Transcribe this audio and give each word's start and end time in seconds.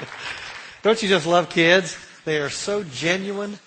Don't 0.82 1.02
you 1.02 1.08
just 1.08 1.26
love 1.26 1.48
kids? 1.48 1.96
They 2.24 2.38
are 2.38 2.50
so 2.50 2.82
genuine. 2.84 3.58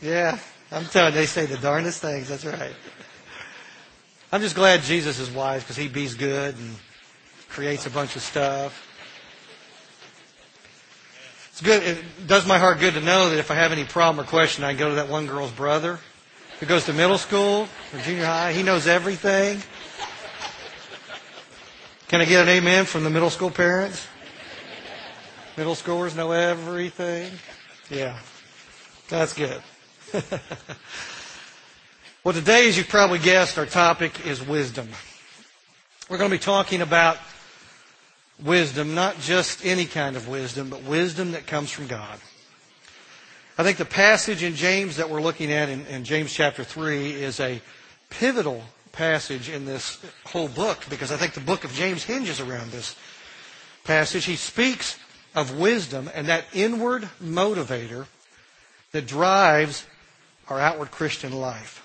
Yeah, 0.00 0.38
I'm 0.70 0.84
telling 0.84 1.14
you, 1.14 1.20
they 1.20 1.26
say 1.26 1.46
the 1.46 1.56
darndest 1.56 2.00
things. 2.00 2.28
That's 2.28 2.44
right. 2.44 2.74
I'm 4.30 4.42
just 4.42 4.54
glad 4.54 4.82
Jesus 4.82 5.18
is 5.18 5.30
wise 5.30 5.62
because 5.62 5.76
he 5.76 5.88
be's 5.88 6.14
good 6.14 6.54
and 6.56 6.76
creates 7.48 7.86
a 7.86 7.90
bunch 7.90 8.14
of 8.14 8.22
stuff. 8.22 8.84
It's 11.50 11.62
good. 11.62 11.82
It 11.82 12.26
does 12.26 12.46
my 12.46 12.58
heart 12.58 12.78
good 12.78 12.94
to 12.94 13.00
know 13.00 13.30
that 13.30 13.38
if 13.38 13.50
I 13.50 13.54
have 13.54 13.72
any 13.72 13.84
problem 13.84 14.24
or 14.24 14.28
question, 14.28 14.64
I 14.64 14.72
can 14.72 14.78
go 14.78 14.88
to 14.90 14.94
that 14.96 15.08
one 15.08 15.26
girl's 15.26 15.50
brother 15.50 15.98
who 16.60 16.66
goes 16.66 16.84
to 16.84 16.92
middle 16.92 17.18
school 17.18 17.66
or 17.92 18.00
junior 18.00 18.26
high. 18.26 18.52
He 18.52 18.62
knows 18.62 18.86
everything. 18.86 19.60
Can 22.08 22.20
I 22.20 22.26
get 22.26 22.42
an 22.42 22.48
amen 22.48 22.84
from 22.84 23.02
the 23.02 23.10
middle 23.10 23.30
school 23.30 23.50
parents? 23.50 24.06
Middle 25.58 25.74
schoolers 25.74 26.14
know 26.14 26.30
everything. 26.30 27.32
Yeah. 27.90 28.16
That's 29.08 29.32
good. 29.32 29.60
well, 32.22 32.32
today, 32.32 32.68
as 32.68 32.76
you've 32.78 32.88
probably 32.88 33.18
guessed, 33.18 33.58
our 33.58 33.66
topic 33.66 34.24
is 34.24 34.40
wisdom. 34.40 34.88
We're 36.08 36.18
going 36.18 36.30
to 36.30 36.36
be 36.36 36.40
talking 36.40 36.80
about 36.80 37.18
wisdom, 38.40 38.94
not 38.94 39.18
just 39.18 39.66
any 39.66 39.84
kind 39.84 40.14
of 40.14 40.28
wisdom, 40.28 40.70
but 40.70 40.84
wisdom 40.84 41.32
that 41.32 41.48
comes 41.48 41.72
from 41.72 41.88
God. 41.88 42.20
I 43.58 43.64
think 43.64 43.78
the 43.78 43.84
passage 43.84 44.44
in 44.44 44.54
James 44.54 44.98
that 44.98 45.10
we're 45.10 45.20
looking 45.20 45.50
at 45.50 45.68
in, 45.68 45.84
in, 45.86 46.04
James 46.04 46.32
chapter 46.32 46.62
3 46.62 47.14
is 47.14 47.40
a 47.40 47.60
pivotal 48.10 48.62
passage 48.92 49.48
in 49.48 49.64
this 49.64 49.98
whole 50.24 50.46
book 50.46 50.84
because 50.88 51.10
I 51.10 51.16
think 51.16 51.34
the 51.34 51.40
book 51.40 51.64
of 51.64 51.72
James 51.72 52.04
hinges 52.04 52.38
around 52.38 52.70
this 52.70 52.94
passage. 53.82 54.24
He 54.24 54.36
speaks 54.36 54.96
of 55.38 55.58
wisdom 55.58 56.10
and 56.14 56.26
that 56.26 56.44
inward 56.52 57.08
motivator 57.22 58.06
that 58.92 59.06
drives 59.06 59.86
our 60.48 60.58
outward 60.58 60.90
Christian 60.90 61.32
life. 61.32 61.84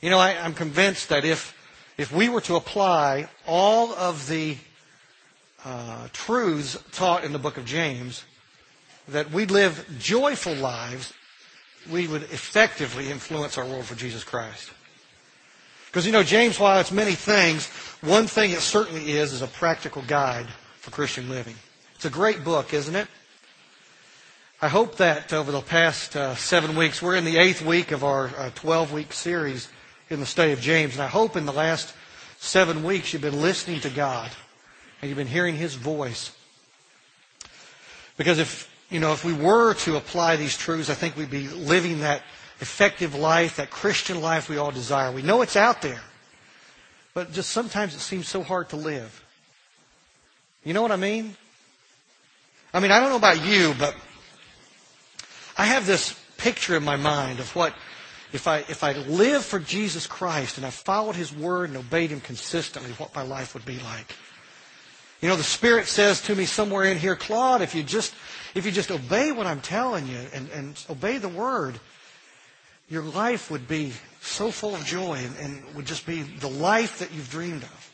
You 0.00 0.10
know, 0.10 0.18
I, 0.18 0.32
I'm 0.32 0.54
convinced 0.54 1.08
that 1.08 1.24
if, 1.24 1.56
if 1.98 2.12
we 2.12 2.28
were 2.28 2.40
to 2.42 2.56
apply 2.56 3.28
all 3.46 3.92
of 3.92 4.28
the 4.28 4.56
uh, 5.64 6.08
truths 6.12 6.78
taught 6.92 7.24
in 7.24 7.32
the 7.32 7.38
book 7.38 7.56
of 7.56 7.64
James, 7.64 8.24
that 9.08 9.30
we 9.30 9.44
live 9.46 9.84
joyful 9.98 10.54
lives, 10.54 11.12
we 11.90 12.06
would 12.06 12.22
effectively 12.22 13.10
influence 13.10 13.58
our 13.58 13.66
world 13.66 13.84
for 13.84 13.94
Jesus 13.94 14.24
Christ. 14.24 14.70
Because, 15.86 16.06
you 16.06 16.12
know, 16.12 16.22
James, 16.22 16.58
while 16.58 16.78
it's 16.80 16.92
many 16.92 17.14
things, 17.14 17.66
one 18.00 18.26
thing 18.26 18.52
it 18.52 18.60
certainly 18.60 19.12
is 19.12 19.32
is 19.32 19.42
a 19.42 19.48
practical 19.48 20.02
guide 20.02 20.46
for 20.78 20.92
Christian 20.92 21.28
living. 21.28 21.56
It's 22.00 22.06
a 22.06 22.08
great 22.08 22.44
book, 22.44 22.72
isn't 22.72 22.96
it? 22.96 23.08
I 24.62 24.68
hope 24.68 24.96
that 24.96 25.34
over 25.34 25.52
the 25.52 25.60
past 25.60 26.16
uh, 26.16 26.34
seven 26.34 26.74
weeks, 26.74 27.02
we're 27.02 27.14
in 27.14 27.26
the 27.26 27.36
eighth 27.36 27.60
week 27.60 27.90
of 27.90 28.04
our 28.04 28.30
12 28.54 28.90
uh, 28.90 28.94
week 28.94 29.12
series 29.12 29.68
in 30.08 30.18
the 30.18 30.24
study 30.24 30.52
of 30.52 30.62
James, 30.62 30.94
and 30.94 31.02
I 31.02 31.08
hope 31.08 31.36
in 31.36 31.44
the 31.44 31.52
last 31.52 31.92
seven 32.38 32.84
weeks 32.84 33.12
you've 33.12 33.20
been 33.20 33.42
listening 33.42 33.80
to 33.80 33.90
God 33.90 34.30
and 35.02 35.10
you've 35.10 35.18
been 35.18 35.26
hearing 35.26 35.56
His 35.56 35.74
voice. 35.74 36.34
Because 38.16 38.38
if, 38.38 38.74
you 38.88 38.98
know, 38.98 39.12
if 39.12 39.22
we 39.22 39.34
were 39.34 39.74
to 39.74 39.98
apply 39.98 40.36
these 40.36 40.56
truths, 40.56 40.88
I 40.88 40.94
think 40.94 41.18
we'd 41.18 41.30
be 41.30 41.48
living 41.48 42.00
that 42.00 42.22
effective 42.60 43.14
life, 43.14 43.56
that 43.56 43.68
Christian 43.68 44.22
life 44.22 44.48
we 44.48 44.56
all 44.56 44.70
desire. 44.70 45.12
We 45.12 45.20
know 45.20 45.42
it's 45.42 45.54
out 45.54 45.82
there, 45.82 46.00
but 47.12 47.32
just 47.32 47.50
sometimes 47.50 47.94
it 47.94 48.00
seems 48.00 48.26
so 48.26 48.42
hard 48.42 48.70
to 48.70 48.76
live. 48.76 49.22
You 50.64 50.72
know 50.72 50.80
what 50.80 50.92
I 50.92 50.96
mean? 50.96 51.36
I 52.72 52.80
mean, 52.80 52.92
I 52.92 53.00
don't 53.00 53.10
know 53.10 53.16
about 53.16 53.44
you, 53.44 53.74
but 53.78 53.94
I 55.58 55.64
have 55.64 55.86
this 55.86 56.14
picture 56.36 56.76
in 56.76 56.84
my 56.84 56.96
mind 56.96 57.40
of 57.40 57.54
what 57.56 57.74
if 58.32 58.46
I 58.46 58.58
if 58.58 58.84
I 58.84 58.92
live 58.92 59.44
for 59.44 59.58
Jesus 59.58 60.06
Christ 60.06 60.56
and 60.56 60.64
I 60.64 60.70
followed 60.70 61.16
His 61.16 61.34
word 61.34 61.70
and 61.70 61.78
obeyed 61.78 62.10
Him 62.10 62.20
consistently, 62.20 62.92
what 62.92 63.14
my 63.14 63.22
life 63.22 63.54
would 63.54 63.64
be 63.64 63.78
like. 63.78 64.14
You 65.20 65.28
know, 65.28 65.36
the 65.36 65.42
Spirit 65.42 65.86
says 65.86 66.22
to 66.22 66.34
me 66.34 66.46
somewhere 66.46 66.84
in 66.84 66.96
here, 66.96 67.14
Claude, 67.14 67.60
if 67.60 67.74
you 67.74 67.82
just, 67.82 68.14
if 68.54 68.64
you 68.64 68.72
just 68.72 68.90
obey 68.90 69.32
what 69.32 69.46
I'm 69.46 69.60
telling 69.60 70.06
you 70.06 70.18
and, 70.32 70.48
and 70.50 70.84
obey 70.88 71.18
the 71.18 71.28
Word, 71.28 71.78
your 72.88 73.02
life 73.02 73.50
would 73.50 73.68
be 73.68 73.92
so 74.22 74.50
full 74.50 74.74
of 74.74 74.84
joy 74.84 75.18
and, 75.18 75.36
and 75.36 75.74
would 75.74 75.84
just 75.84 76.06
be 76.06 76.22
the 76.22 76.48
life 76.48 77.00
that 77.00 77.12
you've 77.12 77.30
dreamed 77.30 77.62
of. 77.62 77.92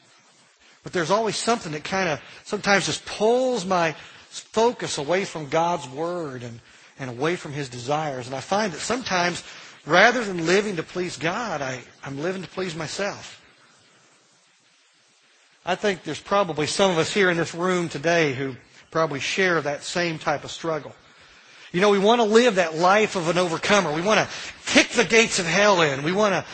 But 0.84 0.92
there's 0.92 1.10
always 1.10 1.36
something 1.36 1.72
that 1.72 1.82
kind 1.82 2.08
of 2.08 2.20
sometimes 2.44 2.86
just 2.86 3.04
pulls 3.06 3.66
my 3.66 3.96
focus 4.38 4.98
away 4.98 5.24
from 5.24 5.48
God's 5.48 5.88
Word 5.88 6.42
and, 6.42 6.60
and 6.98 7.10
away 7.10 7.36
from 7.36 7.52
His 7.52 7.68
desires. 7.68 8.26
And 8.26 8.34
I 8.34 8.40
find 8.40 8.72
that 8.72 8.80
sometimes, 8.80 9.42
rather 9.86 10.24
than 10.24 10.46
living 10.46 10.76
to 10.76 10.82
please 10.82 11.16
God, 11.16 11.62
I, 11.62 11.80
I'm 12.04 12.20
living 12.20 12.42
to 12.42 12.48
please 12.48 12.74
myself. 12.74 13.42
I 15.64 15.74
think 15.74 16.04
there's 16.04 16.20
probably 16.20 16.66
some 16.66 16.92
of 16.92 16.98
us 16.98 17.12
here 17.12 17.28
in 17.28 17.36
this 17.36 17.54
room 17.54 17.88
today 17.88 18.34
who 18.34 18.54
probably 18.92 19.20
share 19.20 19.60
that 19.60 19.82
same 19.82 20.18
type 20.18 20.44
of 20.44 20.50
struggle. 20.52 20.94
You 21.72 21.80
know, 21.80 21.90
we 21.90 21.98
want 21.98 22.20
to 22.20 22.26
live 22.26 22.54
that 22.54 22.76
life 22.76 23.16
of 23.16 23.28
an 23.28 23.36
overcomer. 23.36 23.92
We 23.92 24.00
want 24.00 24.20
to 24.20 24.34
kick 24.66 24.90
the 24.90 25.04
gates 25.04 25.38
of 25.38 25.46
hell 25.46 25.82
in. 25.82 26.04
We 26.04 26.12
want 26.12 26.34
to, 26.34 26.44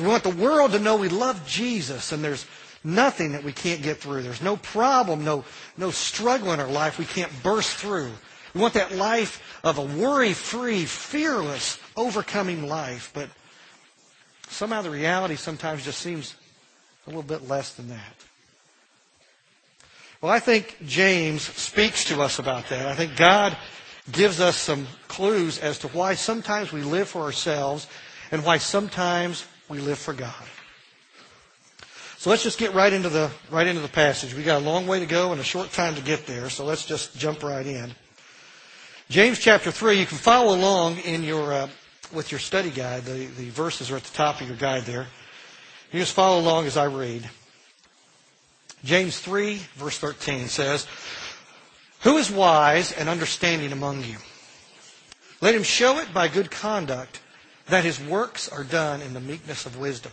we 0.00 0.08
want 0.08 0.22
the 0.22 0.30
world 0.30 0.72
to 0.72 0.78
know 0.78 0.96
we 0.96 1.10
love 1.10 1.46
Jesus 1.46 2.12
and 2.12 2.24
there's 2.24 2.46
nothing 2.84 3.32
that 3.32 3.44
we 3.44 3.52
can't 3.52 3.82
get 3.82 3.98
through. 3.98 4.22
There's 4.22 4.42
no 4.42 4.56
problem, 4.56 5.24
no, 5.24 5.44
no 5.76 5.90
struggle 5.90 6.52
in 6.52 6.60
our 6.60 6.70
life 6.70 6.98
we 6.98 7.04
can't 7.04 7.32
burst 7.42 7.76
through. 7.76 8.10
We 8.54 8.60
want 8.60 8.74
that 8.74 8.92
life 8.92 9.60
of 9.64 9.78
a 9.78 9.84
worry-free, 9.84 10.84
fearless, 10.84 11.78
overcoming 11.96 12.68
life. 12.68 13.10
But 13.14 13.28
somehow 14.48 14.82
the 14.82 14.90
reality 14.90 15.36
sometimes 15.36 15.84
just 15.84 16.00
seems 16.00 16.34
a 17.06 17.10
little 17.10 17.22
bit 17.22 17.48
less 17.48 17.74
than 17.74 17.88
that. 17.88 18.14
Well, 20.20 20.30
I 20.30 20.38
think 20.38 20.76
James 20.86 21.42
speaks 21.42 22.04
to 22.06 22.22
us 22.22 22.38
about 22.38 22.68
that. 22.68 22.86
I 22.86 22.94
think 22.94 23.16
God 23.16 23.56
gives 24.10 24.40
us 24.40 24.56
some 24.56 24.86
clues 25.08 25.58
as 25.58 25.78
to 25.78 25.88
why 25.88 26.14
sometimes 26.14 26.72
we 26.72 26.82
live 26.82 27.08
for 27.08 27.22
ourselves 27.22 27.88
and 28.30 28.44
why 28.44 28.58
sometimes 28.58 29.44
we 29.68 29.78
live 29.78 29.98
for 29.98 30.12
God. 30.12 30.32
So 32.22 32.30
let's 32.30 32.44
just 32.44 32.56
get 32.56 32.72
right 32.72 32.92
into 32.92 33.08
the 33.08 33.32
right 33.50 33.66
into 33.66 33.80
the 33.80 33.88
passage. 33.88 34.32
We 34.32 34.44
got 34.44 34.62
a 34.62 34.64
long 34.64 34.86
way 34.86 35.00
to 35.00 35.06
go 35.06 35.32
and 35.32 35.40
a 35.40 35.44
short 35.44 35.72
time 35.72 35.96
to 35.96 36.00
get 36.00 36.24
there, 36.24 36.50
so 36.50 36.64
let's 36.64 36.86
just 36.86 37.18
jump 37.18 37.42
right 37.42 37.66
in. 37.66 37.96
James 39.08 39.40
chapter 39.40 39.72
three. 39.72 39.98
You 39.98 40.06
can 40.06 40.18
follow 40.18 40.54
along 40.54 40.98
in 40.98 41.24
your 41.24 41.52
uh, 41.52 41.68
with 42.12 42.30
your 42.30 42.38
study 42.38 42.70
guide. 42.70 43.06
The 43.06 43.26
the 43.26 43.50
verses 43.50 43.90
are 43.90 43.96
at 43.96 44.04
the 44.04 44.14
top 44.16 44.40
of 44.40 44.46
your 44.46 44.56
guide 44.56 44.84
there. 44.84 45.08
You 45.90 45.98
just 45.98 46.12
follow 46.12 46.38
along 46.38 46.66
as 46.66 46.76
I 46.76 46.84
read. 46.84 47.28
James 48.84 49.18
3, 49.18 49.56
verse 49.74 49.98
13 49.98 50.46
says, 50.46 50.86
Who 52.02 52.18
is 52.18 52.30
wise 52.30 52.92
and 52.92 53.08
understanding 53.08 53.72
among 53.72 54.04
you? 54.04 54.18
Let 55.40 55.56
him 55.56 55.64
show 55.64 55.98
it 55.98 56.14
by 56.14 56.28
good 56.28 56.52
conduct 56.52 57.20
that 57.66 57.84
his 57.84 58.00
works 58.00 58.48
are 58.48 58.62
done 58.62 59.02
in 59.02 59.12
the 59.12 59.20
meekness 59.20 59.66
of 59.66 59.76
wisdom. 59.76 60.12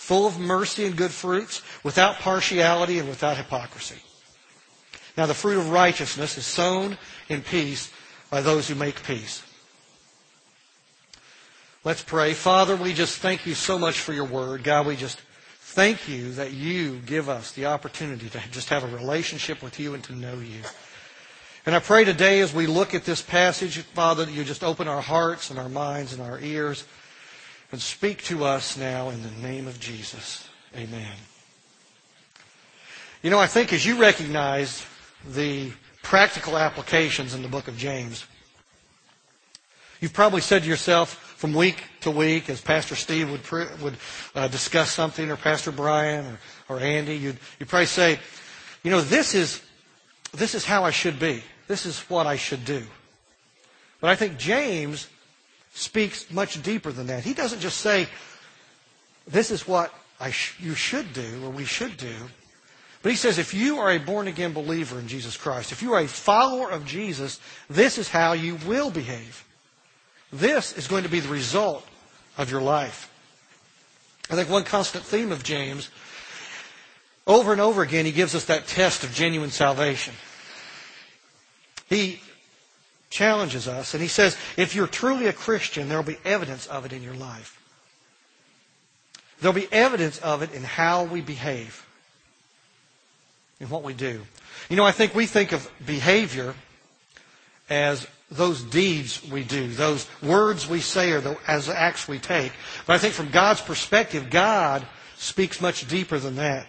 full 0.00 0.26
of 0.26 0.38
mercy 0.38 0.86
and 0.86 0.96
good 0.96 1.10
fruits, 1.10 1.62
without 1.84 2.16
partiality 2.16 2.98
and 2.98 3.08
without 3.08 3.36
hypocrisy. 3.36 4.00
Now 5.16 5.26
the 5.26 5.34
fruit 5.34 5.58
of 5.58 5.70
righteousness 5.70 6.38
is 6.38 6.46
sown 6.46 6.96
in 7.28 7.42
peace 7.42 7.92
by 8.30 8.40
those 8.40 8.68
who 8.68 8.74
make 8.74 9.02
peace. 9.02 9.42
Let's 11.84 12.02
pray. 12.02 12.34
Father, 12.34 12.76
we 12.76 12.92
just 12.92 13.18
thank 13.18 13.46
you 13.46 13.54
so 13.54 13.78
much 13.78 13.98
for 13.98 14.12
your 14.12 14.26
word. 14.26 14.64
God, 14.64 14.86
we 14.86 14.96
just 14.96 15.20
Thank 15.72 16.08
you 16.08 16.32
that 16.32 16.52
you 16.52 16.98
give 17.06 17.28
us 17.28 17.52
the 17.52 17.66
opportunity 17.66 18.28
to 18.28 18.40
just 18.50 18.70
have 18.70 18.82
a 18.82 18.88
relationship 18.88 19.62
with 19.62 19.78
you 19.78 19.94
and 19.94 20.02
to 20.02 20.16
know 20.16 20.34
you. 20.34 20.62
And 21.64 21.76
I 21.76 21.78
pray 21.78 22.02
today 22.02 22.40
as 22.40 22.52
we 22.52 22.66
look 22.66 22.92
at 22.92 23.04
this 23.04 23.22
passage, 23.22 23.78
Father, 23.78 24.24
that 24.24 24.34
you 24.34 24.42
just 24.42 24.64
open 24.64 24.88
our 24.88 25.00
hearts 25.00 25.48
and 25.48 25.60
our 25.60 25.68
minds 25.68 26.12
and 26.12 26.20
our 26.20 26.40
ears 26.40 26.82
and 27.72 27.80
speak 27.80 28.22
to 28.24 28.44
us 28.44 28.76
now 28.76 29.10
in 29.10 29.22
the 29.22 29.30
name 29.46 29.66
of 29.66 29.78
Jesus. 29.80 30.48
Amen. 30.76 31.16
You 33.22 33.30
know, 33.30 33.38
I 33.38 33.46
think 33.46 33.72
as 33.72 33.84
you 33.84 34.00
recognize 34.00 34.84
the 35.28 35.72
practical 36.02 36.56
applications 36.56 37.34
in 37.34 37.42
the 37.42 37.48
book 37.48 37.68
of 37.68 37.76
James, 37.76 38.24
You've 40.00 40.14
probably 40.14 40.40
said 40.40 40.62
to 40.62 40.68
yourself 40.68 41.10
from 41.10 41.52
week 41.52 41.84
to 42.00 42.10
week, 42.10 42.48
as 42.48 42.60
Pastor 42.62 42.96
Steve 42.96 43.30
would, 43.30 43.80
would 43.82 43.96
uh, 44.34 44.48
discuss 44.48 44.90
something, 44.90 45.30
or 45.30 45.36
Pastor 45.36 45.72
Brian, 45.72 46.24
or, 46.68 46.76
or 46.76 46.80
Andy, 46.80 47.16
you'd, 47.16 47.38
you'd 47.58 47.68
probably 47.68 47.86
say, 47.86 48.18
you 48.82 48.90
know, 48.90 49.02
this 49.02 49.34
is, 49.34 49.60
this 50.32 50.54
is 50.54 50.64
how 50.64 50.84
I 50.84 50.90
should 50.90 51.18
be. 51.18 51.42
This 51.68 51.84
is 51.84 51.98
what 52.08 52.26
I 52.26 52.36
should 52.36 52.64
do. 52.64 52.82
But 54.00 54.08
I 54.08 54.16
think 54.16 54.38
James 54.38 55.06
speaks 55.72 56.30
much 56.30 56.62
deeper 56.62 56.92
than 56.92 57.06
that. 57.06 57.24
He 57.24 57.34
doesn't 57.34 57.60
just 57.60 57.78
say, 57.78 58.08
this 59.26 59.50
is 59.50 59.66
what 59.66 59.92
sh- 60.30 60.54
you 60.60 60.74
should 60.74 61.12
do, 61.12 61.44
or 61.44 61.50
we 61.50 61.64
should 61.64 61.96
do. 61.96 62.14
But 63.02 63.12
he 63.12 63.16
says, 63.16 63.38
if 63.38 63.54
you 63.54 63.78
are 63.78 63.90
a 63.90 63.98
born 63.98 64.28
again 64.28 64.52
believer 64.52 64.98
in 64.98 65.08
Jesus 65.08 65.36
Christ, 65.36 65.72
if 65.72 65.82
you 65.82 65.94
are 65.94 66.00
a 66.00 66.08
follower 66.08 66.70
of 66.70 66.84
Jesus, 66.84 67.40
this 67.68 67.96
is 67.96 68.08
how 68.08 68.32
you 68.32 68.56
will 68.66 68.90
behave. 68.90 69.44
This 70.32 70.76
is 70.76 70.86
going 70.86 71.04
to 71.04 71.08
be 71.08 71.20
the 71.20 71.28
result 71.28 71.86
of 72.36 72.50
your 72.50 72.60
life. 72.60 73.10
I 74.30 74.34
think 74.36 74.50
one 74.50 74.64
constant 74.64 75.04
theme 75.04 75.32
of 75.32 75.42
James, 75.42 75.90
over 77.26 77.52
and 77.52 77.60
over 77.60 77.82
again, 77.82 78.04
he 78.04 78.12
gives 78.12 78.34
us 78.34 78.44
that 78.44 78.66
test 78.66 79.02
of 79.02 79.12
genuine 79.14 79.50
salvation. 79.50 80.14
He 81.88 82.20
challenges 83.10 83.68
us 83.68 83.92
and 83.92 84.02
he 84.02 84.08
says, 84.08 84.36
if 84.56 84.74
you're 84.74 84.86
truly 84.86 85.26
a 85.26 85.32
Christian, 85.32 85.88
there 85.88 85.98
will 85.98 86.04
be 86.04 86.18
evidence 86.24 86.66
of 86.68 86.86
it 86.86 86.92
in 86.92 87.02
your 87.02 87.14
life. 87.14 87.60
There'll 89.40 89.54
be 89.54 89.72
evidence 89.72 90.18
of 90.18 90.42
it 90.42 90.52
in 90.52 90.62
how 90.62 91.04
we 91.04 91.20
behave, 91.20 91.86
in 93.58 93.68
what 93.68 93.82
we 93.82 93.94
do. 93.94 94.22
You 94.68 94.76
know, 94.76 94.84
I 94.84 94.92
think 94.92 95.14
we 95.14 95.26
think 95.26 95.52
of 95.52 95.70
behavior 95.84 96.54
as 97.68 98.06
those 98.30 98.62
deeds 98.62 99.22
we 99.30 99.42
do, 99.42 99.68
those 99.68 100.06
words 100.22 100.68
we 100.68 100.80
say, 100.80 101.12
or 101.12 101.20
the, 101.20 101.36
as 101.46 101.68
acts 101.68 102.06
we 102.06 102.18
take. 102.18 102.52
But 102.86 102.94
I 102.94 102.98
think 102.98 103.14
from 103.14 103.30
God's 103.30 103.60
perspective, 103.60 104.30
God 104.30 104.86
speaks 105.16 105.60
much 105.60 105.88
deeper 105.88 106.18
than 106.18 106.36
that. 106.36 106.66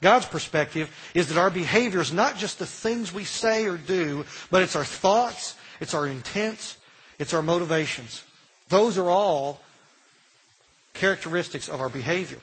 God's 0.00 0.26
perspective 0.26 0.90
is 1.14 1.28
that 1.28 1.38
our 1.38 1.50
behavior 1.50 2.00
is 2.00 2.12
not 2.12 2.36
just 2.36 2.58
the 2.58 2.66
things 2.66 3.12
we 3.12 3.24
say 3.24 3.66
or 3.66 3.76
do, 3.76 4.24
but 4.50 4.62
it's 4.62 4.74
our 4.74 4.84
thoughts, 4.84 5.54
it's 5.82 5.94
our 5.94 6.06
intents, 6.06 6.76
it's 7.18 7.34
our 7.34 7.42
motivations. 7.42 8.22
Those 8.68 8.96
are 8.98 9.10
all 9.10 9.60
characteristics 10.94 11.68
of 11.68 11.80
our 11.80 11.88
behavior. 11.88 12.38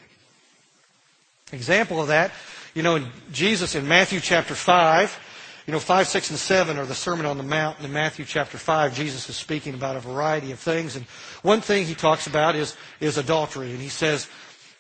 Example 1.54 2.02
of 2.02 2.10
that, 2.10 2.32
you 2.76 2.84
know, 2.84 2.98
in 2.98 3.08
Jesus 3.32 3.76
in 3.76 3.88
Matthew 3.88 4.20
chapter 4.20 4.56
5, 4.56 5.20
you 5.66 5.72
know, 5.72 5.80
5, 5.80 6.08
6, 6.08 6.30
and 6.32 6.38
7 6.40 6.78
are 6.78 6.86
the 6.86 6.94
Sermon 6.94 7.26
on 7.26 7.38
the 7.38 7.44
Mount. 7.44 7.80
In 7.80 7.94
Matthew 7.94 8.26
chapter 8.26 8.58
5, 8.58 8.94
Jesus 8.94 9.30
is 9.30 9.38
speaking 9.38 9.74
about 9.74 9.96
a 9.96 10.02
variety 10.02 10.52
of 10.52 10.60
things. 10.60 10.98
And 10.98 11.06
one 11.42 11.62
thing 11.62 11.86
he 11.86 11.96
talks 11.96 12.28
about 12.28 12.56
is, 12.56 12.76
is 13.00 13.18
adultery. 13.18 13.72
And 13.72 13.80
he 13.80 13.88
says, 13.88 14.28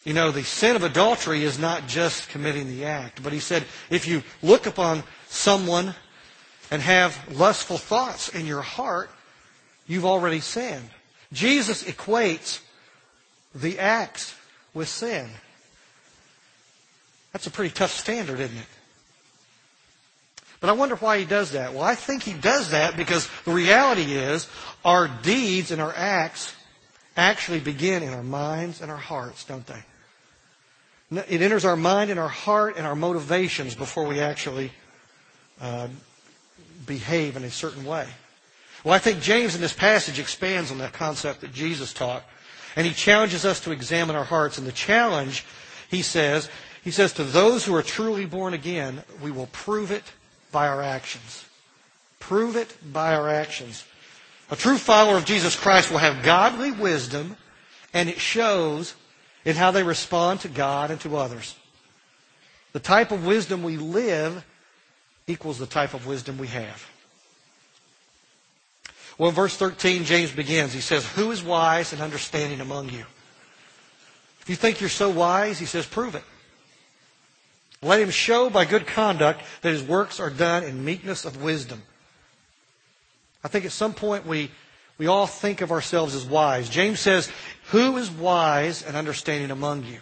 you 0.03 0.13
know, 0.13 0.31
the 0.31 0.43
sin 0.43 0.75
of 0.75 0.83
adultery 0.83 1.43
is 1.43 1.57
not 1.57 1.87
just 1.87 2.27
committing 2.29 2.67
the 2.67 2.85
act. 2.85 3.23
But 3.23 3.31
he 3.31 3.39
said, 3.39 3.63
if 3.89 4.05
you 4.07 4.21
look 4.41 4.65
upon 4.65 5.03
someone 5.27 5.95
and 6.71 6.81
have 6.81 7.17
lustful 7.37 7.77
thoughts 7.77 8.29
in 8.29 8.45
your 8.45 8.61
heart, 8.61 9.09
you've 9.87 10.05
already 10.05 10.39
sinned. 10.39 10.89
Jesus 11.33 11.83
equates 11.83 12.59
the 13.53 13.79
acts 13.79 14.35
with 14.73 14.87
sin. 14.87 15.27
That's 17.33 17.47
a 17.47 17.51
pretty 17.51 17.73
tough 17.73 17.91
standard, 17.91 18.39
isn't 18.39 18.57
it? 18.57 18.65
But 20.59 20.69
I 20.69 20.73
wonder 20.73 20.95
why 20.95 21.19
he 21.19 21.25
does 21.25 21.51
that. 21.51 21.73
Well, 21.73 21.83
I 21.83 21.95
think 21.95 22.23
he 22.23 22.33
does 22.33 22.71
that 22.71 22.97
because 22.97 23.29
the 23.45 23.51
reality 23.51 24.13
is 24.13 24.47
our 24.83 25.07
deeds 25.07 25.71
and 25.71 25.81
our 25.81 25.93
acts 25.95 26.53
actually 27.15 27.59
begin 27.59 28.03
in 28.03 28.13
our 28.13 28.23
minds 28.23 28.81
and 28.81 28.91
our 28.91 28.97
hearts, 28.97 29.45
don't 29.45 29.65
they? 29.65 29.83
It 31.27 31.41
enters 31.41 31.65
our 31.65 31.75
mind 31.75 32.11
and 32.11 32.19
our 32.19 32.27
heart 32.27 32.75
and 32.77 32.85
our 32.85 32.95
motivations 32.95 33.73
before 33.73 34.05
we 34.05 34.19
actually 34.19 34.71
uh, 35.59 35.87
behave 36.89 37.37
in 37.37 37.45
a 37.45 37.51
certain 37.51 37.85
way. 37.85 38.07
Well, 38.83 38.93
I 38.93 38.99
think 38.99 39.21
James 39.21 39.55
in 39.55 39.61
this 39.61 39.73
passage 39.73 40.19
expands 40.19 40.71
on 40.71 40.79
that 40.79 40.91
concept 40.91 41.41
that 41.41 41.53
Jesus 41.53 41.93
taught. 41.93 42.23
And 42.75 42.85
he 42.85 42.93
challenges 42.93 43.45
us 43.45 43.61
to 43.61 43.71
examine 43.71 44.15
our 44.15 44.25
hearts. 44.25 44.57
And 44.57 44.67
the 44.67 44.71
challenge, 44.73 45.45
he 45.89 46.01
says, 46.01 46.49
he 46.83 46.91
says, 46.91 47.13
to 47.13 47.23
those 47.23 47.63
who 47.63 47.75
are 47.75 47.83
truly 47.83 48.25
born 48.25 48.53
again, 48.53 49.03
we 49.21 49.31
will 49.31 49.47
prove 49.47 49.91
it 49.91 50.03
by 50.51 50.67
our 50.67 50.81
actions. 50.81 51.45
Prove 52.19 52.55
it 52.55 52.75
by 52.91 53.13
our 53.13 53.29
actions. 53.29 53.85
A 54.49 54.55
true 54.55 54.77
follower 54.77 55.17
of 55.17 55.25
Jesus 55.25 55.55
Christ 55.55 55.91
will 55.91 55.99
have 55.99 56.23
godly 56.23 56.71
wisdom, 56.71 57.37
and 57.93 58.09
it 58.09 58.19
shows 58.19 58.95
in 59.45 59.55
how 59.55 59.71
they 59.71 59.83
respond 59.83 60.39
to 60.41 60.47
God 60.47 60.89
and 60.89 60.99
to 61.01 61.17
others. 61.17 61.55
The 62.71 62.79
type 62.79 63.11
of 63.11 63.25
wisdom 63.25 63.61
we 63.61 63.77
live 63.77 64.43
equals 65.29 65.59
the 65.59 65.65
type 65.65 65.93
of 65.93 66.07
wisdom 66.07 66.37
we 66.37 66.47
have. 66.47 66.89
Well, 69.17 69.29
in 69.29 69.35
verse 69.35 69.55
13, 69.55 70.05
James 70.05 70.31
begins. 70.31 70.73
He 70.73 70.79
says, 70.79 71.05
Who 71.13 71.31
is 71.31 71.43
wise 71.43 71.91
and 71.93 72.01
understanding 72.01 72.61
among 72.61 72.89
you? 72.89 73.05
If 74.41 74.49
you 74.49 74.55
think 74.55 74.79
you're 74.79 74.89
so 74.89 75.09
wise, 75.09 75.59
he 75.59 75.65
says, 75.65 75.85
prove 75.85 76.15
it. 76.15 76.23
Let 77.81 78.01
him 78.01 78.09
show 78.09 78.49
by 78.49 78.65
good 78.65 78.87
conduct 78.87 79.41
that 79.61 79.71
his 79.71 79.83
works 79.83 80.19
are 80.19 80.29
done 80.29 80.63
in 80.63 80.83
meekness 80.83 81.23
of 81.25 81.43
wisdom. 81.43 81.83
I 83.43 83.47
think 83.47 83.65
at 83.65 83.71
some 83.71 83.93
point 83.93 84.25
we, 84.25 84.51
we 84.97 85.07
all 85.07 85.27
think 85.27 85.61
of 85.61 85.71
ourselves 85.71 86.15
as 86.15 86.25
wise. 86.25 86.67
James 86.67 86.99
says, 86.99 87.29
Who 87.71 87.97
is 87.97 88.09
wise 88.09 88.83
and 88.83 88.97
understanding 88.97 89.51
among 89.51 89.85
you? 89.85 89.99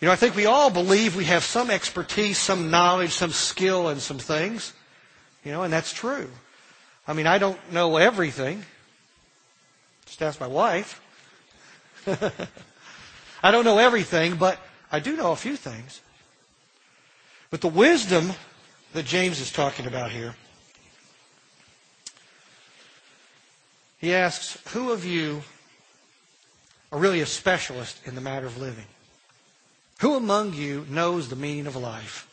You 0.00 0.06
know, 0.06 0.12
I 0.12 0.16
think 0.16 0.36
we 0.36 0.44
all 0.44 0.68
believe 0.68 1.16
we 1.16 1.24
have 1.24 1.42
some 1.42 1.70
expertise, 1.70 2.36
some 2.38 2.70
knowledge, 2.70 3.12
some 3.12 3.30
skill 3.30 3.88
in 3.88 3.98
some 3.98 4.18
things. 4.18 4.74
You 5.42 5.52
know, 5.52 5.62
and 5.62 5.72
that's 5.72 5.92
true. 5.92 6.28
I 7.08 7.14
mean, 7.14 7.26
I 7.26 7.38
don't 7.38 7.58
know 7.72 7.96
everything. 7.96 8.64
Just 10.04 10.20
ask 10.20 10.38
my 10.40 10.46
wife. 10.46 11.00
I 13.42 13.50
don't 13.50 13.64
know 13.64 13.78
everything, 13.78 14.36
but 14.36 14.58
I 14.92 15.00
do 15.00 15.16
know 15.16 15.32
a 15.32 15.36
few 15.36 15.56
things. 15.56 16.00
But 17.50 17.60
the 17.60 17.68
wisdom 17.68 18.32
that 18.92 19.06
James 19.06 19.40
is 19.40 19.50
talking 19.50 19.86
about 19.86 20.10
here, 20.10 20.34
he 23.98 24.14
asks, 24.14 24.58
Who 24.72 24.92
of 24.92 25.04
you 25.04 25.42
are 26.92 26.98
really 26.98 27.20
a 27.20 27.26
specialist 27.26 28.06
in 28.06 28.14
the 28.14 28.20
matter 28.20 28.46
of 28.46 28.60
living? 28.60 28.84
Who 30.00 30.14
among 30.14 30.54
you 30.54 30.86
knows 30.88 31.28
the 31.28 31.36
meaning 31.36 31.66
of 31.66 31.76
life? 31.76 32.28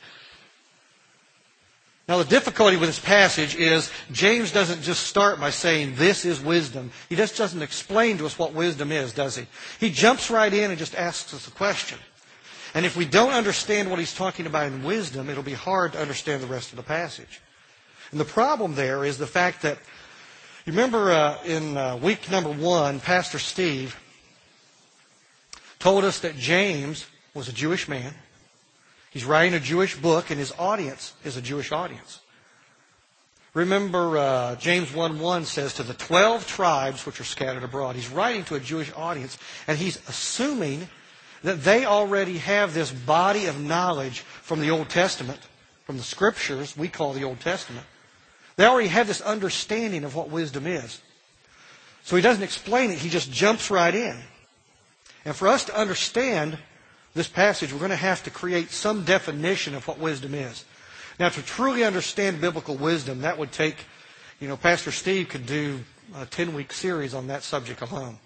Now, 2.07 2.17
the 2.17 2.25
difficulty 2.25 2.75
with 2.75 2.89
this 2.89 2.99
passage 2.99 3.55
is 3.55 3.89
James 4.11 4.51
doesn't 4.51 4.81
just 4.81 5.07
start 5.07 5.39
by 5.39 5.51
saying, 5.51 5.95
This 5.95 6.25
is 6.25 6.41
wisdom. 6.41 6.91
He 7.07 7.15
just 7.15 7.37
doesn't 7.37 7.61
explain 7.61 8.17
to 8.17 8.25
us 8.25 8.37
what 8.37 8.53
wisdom 8.53 8.91
is, 8.91 9.13
does 9.13 9.37
he? 9.37 9.45
He 9.79 9.89
jumps 9.89 10.29
right 10.29 10.53
in 10.53 10.69
and 10.69 10.77
just 10.77 10.95
asks 10.95 11.33
us 11.33 11.47
a 11.47 11.51
question. 11.51 11.97
And 12.73 12.85
if 12.85 12.97
we 12.97 13.05
don't 13.05 13.31
understand 13.31 13.89
what 13.89 13.99
he's 13.99 14.13
talking 14.13 14.47
about 14.47 14.67
in 14.67 14.83
wisdom, 14.83 15.29
it'll 15.29 15.43
be 15.43 15.53
hard 15.53 15.93
to 15.93 16.01
understand 16.01 16.43
the 16.43 16.47
rest 16.47 16.71
of 16.71 16.77
the 16.77 16.83
passage. 16.83 17.39
And 18.11 18.19
the 18.19 18.25
problem 18.25 18.75
there 18.75 19.05
is 19.05 19.17
the 19.17 19.27
fact 19.27 19.61
that, 19.61 19.77
you 20.65 20.73
remember 20.73 21.11
uh, 21.11 21.37
in 21.45 21.77
uh, 21.77 21.95
week 21.97 22.29
number 22.29 22.51
one, 22.51 22.99
Pastor 22.99 23.39
Steve 23.39 23.97
told 25.79 26.03
us 26.03 26.19
that 26.19 26.37
James 26.37 27.05
was 27.33 27.47
a 27.47 27.53
Jewish 27.53 27.87
man. 27.87 28.13
He's 29.11 29.25
writing 29.25 29.53
a 29.53 29.59
Jewish 29.59 29.95
book, 29.95 30.29
and 30.29 30.39
his 30.39 30.53
audience 30.57 31.13
is 31.23 31.37
a 31.37 31.41
Jewish 31.41 31.71
audience. 31.71 32.19
Remember, 33.53 34.17
uh, 34.17 34.55
James 34.55 34.91
1 34.91 35.19
1 35.19 35.45
says, 35.45 35.75
To 35.75 35.83
the 35.83 35.93
12 35.93 36.47
tribes 36.47 37.05
which 37.05 37.19
are 37.19 37.25
scattered 37.25 37.63
abroad. 37.63 37.95
He's 37.95 38.09
writing 38.09 38.43
to 38.45 38.55
a 38.55 38.59
Jewish 38.59 38.91
audience, 38.95 39.37
and 39.67 39.77
he's 39.77 39.97
assuming 40.09 40.87
that 41.43 41.63
they 41.63 41.85
already 41.85 42.39
have 42.39 42.73
this 42.73 42.91
body 42.91 43.45
of 43.45 43.61
knowledge 43.61 44.21
from 44.21 44.59
the 44.59 44.71
Old 44.71 44.89
Testament, 44.89 45.39
from 45.85 45.97
the 45.97 46.03
scriptures 46.03 46.75
we 46.75 46.87
call 46.87 47.13
the 47.13 47.25
Old 47.25 47.39
Testament. 47.41 47.85
They 48.55 48.65
already 48.65 48.89
have 48.89 49.07
this 49.07 49.21
understanding 49.21 50.03
of 50.03 50.15
what 50.15 50.29
wisdom 50.29 50.65
is. 50.65 51.01
So 52.03 52.15
he 52.15 52.21
doesn't 52.21 52.43
explain 52.43 52.91
it, 52.91 52.97
he 52.97 53.09
just 53.09 53.31
jumps 53.31 53.69
right 53.69 53.93
in. 53.93 54.17
And 55.25 55.35
for 55.35 55.47
us 55.47 55.65
to 55.65 55.79
understand 55.79 56.57
this 57.13 57.27
passage, 57.27 57.71
we're 57.71 57.79
going 57.79 57.91
to 57.91 57.95
have 57.95 58.23
to 58.23 58.31
create 58.31 58.71
some 58.71 59.03
definition 59.03 59.75
of 59.75 59.87
what 59.87 59.99
wisdom 59.99 60.33
is. 60.33 60.65
Now, 61.19 61.29
to 61.29 61.41
truly 61.43 61.83
understand 61.83 62.41
biblical 62.41 62.75
wisdom, 62.75 63.21
that 63.21 63.37
would 63.37 63.51
take, 63.51 63.77
you 64.39 64.47
know, 64.47 64.57
Pastor 64.57 64.91
Steve 64.91 65.29
could 65.29 65.45
do 65.45 65.81
a 66.15 66.25
10 66.25 66.53
week 66.55 66.73
series 66.73 67.13
on 67.13 67.27
that 67.27 67.43
subject 67.43 67.81
alone. 67.81 68.17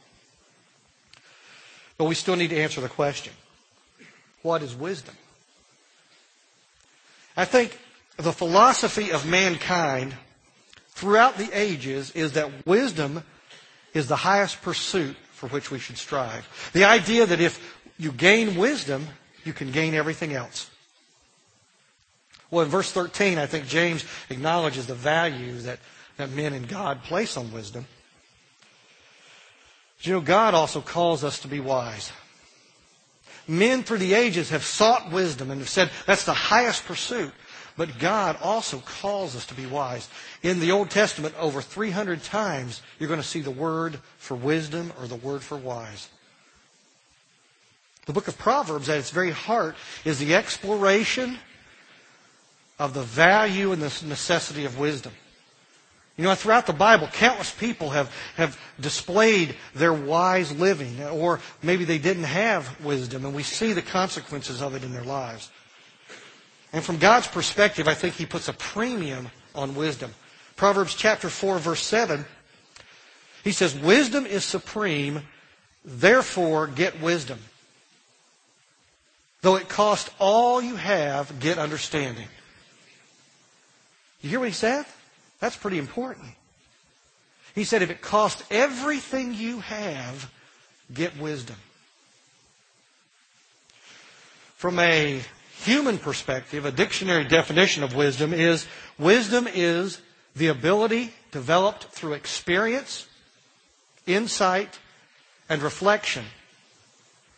But 1.97 2.05
we 2.05 2.15
still 2.15 2.35
need 2.35 2.51
to 2.51 2.57
answer 2.57 2.81
the 2.81 2.89
question 2.89 3.33
what 4.41 4.61
is 4.61 4.75
wisdom? 4.75 5.15
I 7.35 7.45
think 7.45 7.77
the 8.17 8.31
philosophy 8.31 9.11
of 9.11 9.25
mankind 9.27 10.13
throughout 10.89 11.37
the 11.37 11.49
ages 11.53 12.11
is 12.11 12.33
that 12.33 12.65
wisdom 12.65 13.23
is 13.93 14.07
the 14.07 14.15
highest 14.15 14.61
pursuit 14.61 15.15
for 15.33 15.47
which 15.49 15.69
we 15.69 15.77
should 15.77 15.97
strive. 15.97 16.47
The 16.73 16.85
idea 16.85 17.25
that 17.25 17.39
if 17.39 17.76
you 17.97 18.11
gain 18.11 18.55
wisdom, 18.55 19.07
you 19.43 19.53
can 19.53 19.71
gain 19.71 19.93
everything 19.93 20.33
else. 20.33 20.69
Well, 22.49 22.63
in 22.63 22.71
verse 22.71 22.91
13, 22.91 23.37
I 23.37 23.45
think 23.45 23.67
James 23.67 24.05
acknowledges 24.29 24.87
the 24.87 24.95
value 24.95 25.53
that, 25.59 25.79
that 26.17 26.31
men 26.31 26.53
and 26.53 26.67
God 26.67 27.03
place 27.03 27.35
on 27.35 27.51
wisdom. 27.51 27.85
You 30.01 30.13
know, 30.13 30.21
God 30.21 30.53
also 30.53 30.79
calls 30.79 31.23
us 31.23 31.39
to 31.39 31.47
be 31.47 31.59
wise. 31.59 32.11
Men 33.47 33.83
through 33.83 33.97
the 33.99 34.13
ages 34.13 34.49
have 34.49 34.63
sought 34.63 35.11
wisdom 35.11 35.51
and 35.51 35.59
have 35.59 35.69
said 35.69 35.89
that's 36.05 36.25
the 36.25 36.33
highest 36.33 36.85
pursuit. 36.85 37.31
But 37.77 37.99
God 37.99 38.37
also 38.41 38.79
calls 38.79 39.35
us 39.35 39.45
to 39.47 39.53
be 39.53 39.67
wise. 39.67 40.09
In 40.41 40.59
the 40.59 40.71
Old 40.71 40.89
Testament, 40.89 41.35
over 41.39 41.61
300 41.61 42.23
times, 42.23 42.81
you're 42.97 43.07
going 43.07 43.21
to 43.21 43.27
see 43.27 43.41
the 43.41 43.51
word 43.51 43.99
for 44.17 44.35
wisdom 44.35 44.91
or 44.99 45.07
the 45.07 45.15
word 45.15 45.43
for 45.43 45.57
wise. 45.57 46.09
The 48.07 48.13
book 48.13 48.29
of 48.29 48.37
Proverbs, 48.37 48.87
at 48.87 48.97
its 48.97 49.11
very 49.11 49.31
heart, 49.31 49.75
is 50.05 50.17
the 50.17 50.33
exploration 50.33 51.37
of 52.79 52.93
the 52.93 53.03
value 53.03 53.73
and 53.73 53.81
the 53.81 54.05
necessity 54.07 54.63
of 54.63 54.79
wisdom. 54.79 55.11
You 56.15 56.23
know, 56.23 56.33
throughout 56.33 56.65
the 56.65 56.73
Bible, 56.73 57.07
countless 57.07 57.51
people 57.51 57.89
have, 57.89 58.11
have 58.37 58.57
displayed 58.79 59.55
their 59.75 59.93
wise 59.93 60.51
living, 60.57 61.03
or 61.03 61.41
maybe 61.61 61.83
they 61.83 61.99
didn't 61.99 62.23
have 62.23 62.83
wisdom, 62.83 63.25
and 63.25 63.35
we 63.35 63.43
see 63.43 63.73
the 63.73 63.81
consequences 63.81 64.61
of 64.61 64.73
it 64.73 64.83
in 64.83 64.93
their 64.93 65.03
lives. 65.03 65.51
And 66.71 66.83
from 66.83 66.97
God's 66.97 67.27
perspective, 67.27 67.89
I 67.89 67.93
think 67.93 68.15
He 68.15 68.25
puts 68.25 68.47
a 68.47 68.53
premium 68.53 69.29
on 69.53 69.75
wisdom. 69.75 70.13
Proverbs 70.55 70.95
chapter 70.95 71.29
4, 71.29 71.59
verse 71.59 71.83
7, 71.83 72.25
He 73.43 73.51
says, 73.51 73.77
Wisdom 73.77 74.25
is 74.25 74.45
supreme, 74.45 75.23
therefore 75.83 76.67
get 76.67 77.01
wisdom. 77.01 77.39
Though 79.41 79.55
it 79.55 79.69
cost 79.69 80.09
all 80.19 80.61
you 80.61 80.75
have, 80.75 81.39
get 81.39 81.57
understanding. 81.57 82.27
You 84.21 84.29
hear 84.29 84.39
what 84.39 84.47
he 84.47 84.53
said? 84.53 84.85
That's 85.39 85.55
pretty 85.55 85.77
important. 85.77 86.27
He 87.53 87.63
said, 87.63 87.81
if 87.81 87.89
it 87.89 88.01
costs 88.01 88.43
everything 88.49 89.33
you 89.33 89.59
have, 89.59 90.31
get 90.93 91.17
wisdom. 91.17 91.55
From 94.55 94.79
a 94.79 95.21
human 95.63 95.97
perspective, 95.97 96.65
a 96.65 96.71
dictionary 96.71 97.23
definition 97.23 97.83
of 97.83 97.95
wisdom 97.95 98.33
is 98.33 98.65
wisdom 98.97 99.47
is 99.47 100.01
the 100.35 100.47
ability 100.47 101.13
developed 101.31 101.85
through 101.85 102.13
experience, 102.13 103.07
insight, 104.07 104.79
and 105.49 105.61
reflection 105.61 106.25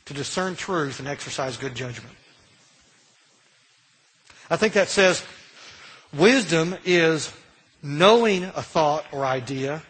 to 0.10 0.16
discern 0.16 0.56
truth 0.56 0.98
and 0.98 1.08
exercise 1.08 1.56
good 1.56 1.75
judgment. 1.75 2.16
I 4.50 4.58
think 4.58 4.74
that 4.74 4.89
says 4.89 5.24
wisdom 6.12 6.75
is 6.84 7.32
knowing 7.84 8.44
a 8.44 8.63
thought 8.63 9.06
or 9.12 9.24
idea 9.24 9.84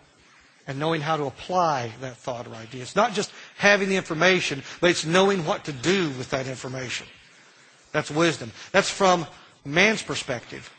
and 0.68 0.78
knowing 0.78 1.00
how 1.00 1.16
to 1.16 1.24
apply 1.24 1.94
that 2.02 2.18
thought 2.18 2.48
or 2.48 2.56
idea. 2.56 2.82
It's 2.82 2.98
not 2.98 3.14
just 3.14 3.32
having 3.58 3.88
the 3.88 3.96
information, 3.96 4.62
but 4.82 4.90
it's 4.90 5.06
knowing 5.06 5.46
what 5.46 5.64
to 5.66 5.72
do 5.72 6.10
with 6.10 6.30
that 6.32 6.48
information. 6.48 7.08
That's 7.94 8.12
wisdom. 8.12 8.52
That's 8.74 8.90
from 8.90 9.26
man's 9.64 10.04
perspective. 10.04 10.70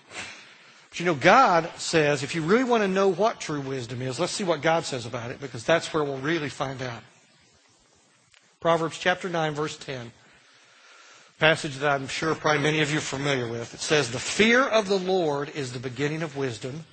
But 0.90 1.00
you 1.00 1.06
know, 1.06 1.14
God 1.14 1.70
says, 1.78 2.22
if 2.22 2.34
you 2.34 2.42
really 2.42 2.64
want 2.64 2.82
to 2.82 2.88
know 2.88 3.08
what 3.08 3.40
true 3.40 3.62
wisdom 3.62 4.02
is, 4.02 4.20
let's 4.20 4.32
see 4.32 4.44
what 4.44 4.60
God 4.60 4.84
says 4.84 5.06
about 5.06 5.30
it, 5.30 5.40
because 5.40 5.64
that's 5.64 5.94
where 5.94 6.04
we'll 6.04 6.18
really 6.18 6.50
find 6.50 6.82
out. 6.82 7.02
Proverbs 8.60 8.98
chapter 8.98 9.30
9, 9.30 9.54
verse 9.54 9.78
10. 9.78 10.12
Passage 11.38 11.78
that 11.78 11.92
I'm 11.92 12.08
sure 12.08 12.34
probably 12.34 12.62
many 12.62 12.82
of 12.82 12.92
you 12.92 12.98
are 12.98 13.00
familiar 13.00 13.48
with. 13.48 13.72
It 13.72 13.80
says, 13.80 14.10
The 14.10 14.18
fear 14.18 14.62
of 14.62 14.86
the 14.86 14.98
Lord 14.98 15.48
is 15.54 15.72
the 15.72 15.78
beginning 15.78 16.22
of 16.22 16.36
wisdom, 16.36 16.84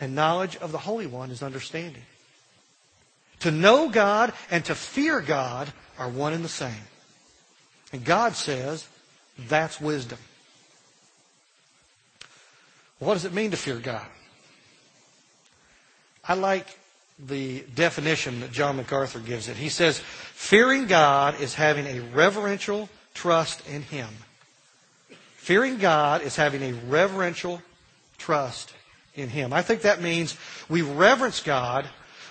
and 0.00 0.16
knowledge 0.16 0.56
of 0.56 0.72
the 0.72 0.78
Holy 0.78 1.06
One 1.06 1.30
is 1.30 1.44
understanding. 1.44 2.02
To 3.40 3.52
know 3.52 3.88
God 3.88 4.32
and 4.50 4.64
to 4.64 4.74
fear 4.74 5.20
God 5.20 5.72
are 5.96 6.08
one 6.08 6.32
and 6.32 6.44
the 6.44 6.48
same. 6.48 6.72
And 7.92 8.04
God 8.04 8.34
says 8.34 8.88
that's 9.38 9.80
wisdom. 9.80 10.18
What 12.98 13.14
does 13.14 13.24
it 13.24 13.32
mean 13.32 13.52
to 13.52 13.56
fear 13.56 13.76
God? 13.76 14.06
I 16.26 16.34
like 16.34 16.66
the 17.18 17.60
definition 17.74 18.40
that 18.40 18.52
John 18.52 18.76
MacArthur 18.76 19.20
gives 19.20 19.48
it. 19.48 19.56
He 19.56 19.68
says, 19.68 19.98
fearing 19.98 20.86
God 20.86 21.40
is 21.40 21.54
having 21.54 21.86
a 21.86 22.00
reverential 22.00 22.88
trust 23.14 23.66
in 23.68 23.82
Him. 23.82 24.08
Fearing 25.36 25.78
God 25.78 26.22
is 26.22 26.36
having 26.36 26.62
a 26.62 26.72
reverential 26.88 27.62
trust 28.18 28.72
in 29.14 29.28
Him. 29.28 29.52
I 29.52 29.62
think 29.62 29.82
that 29.82 30.02
means 30.02 30.36
we 30.68 30.82
reverence 30.82 31.40
God 31.40 31.86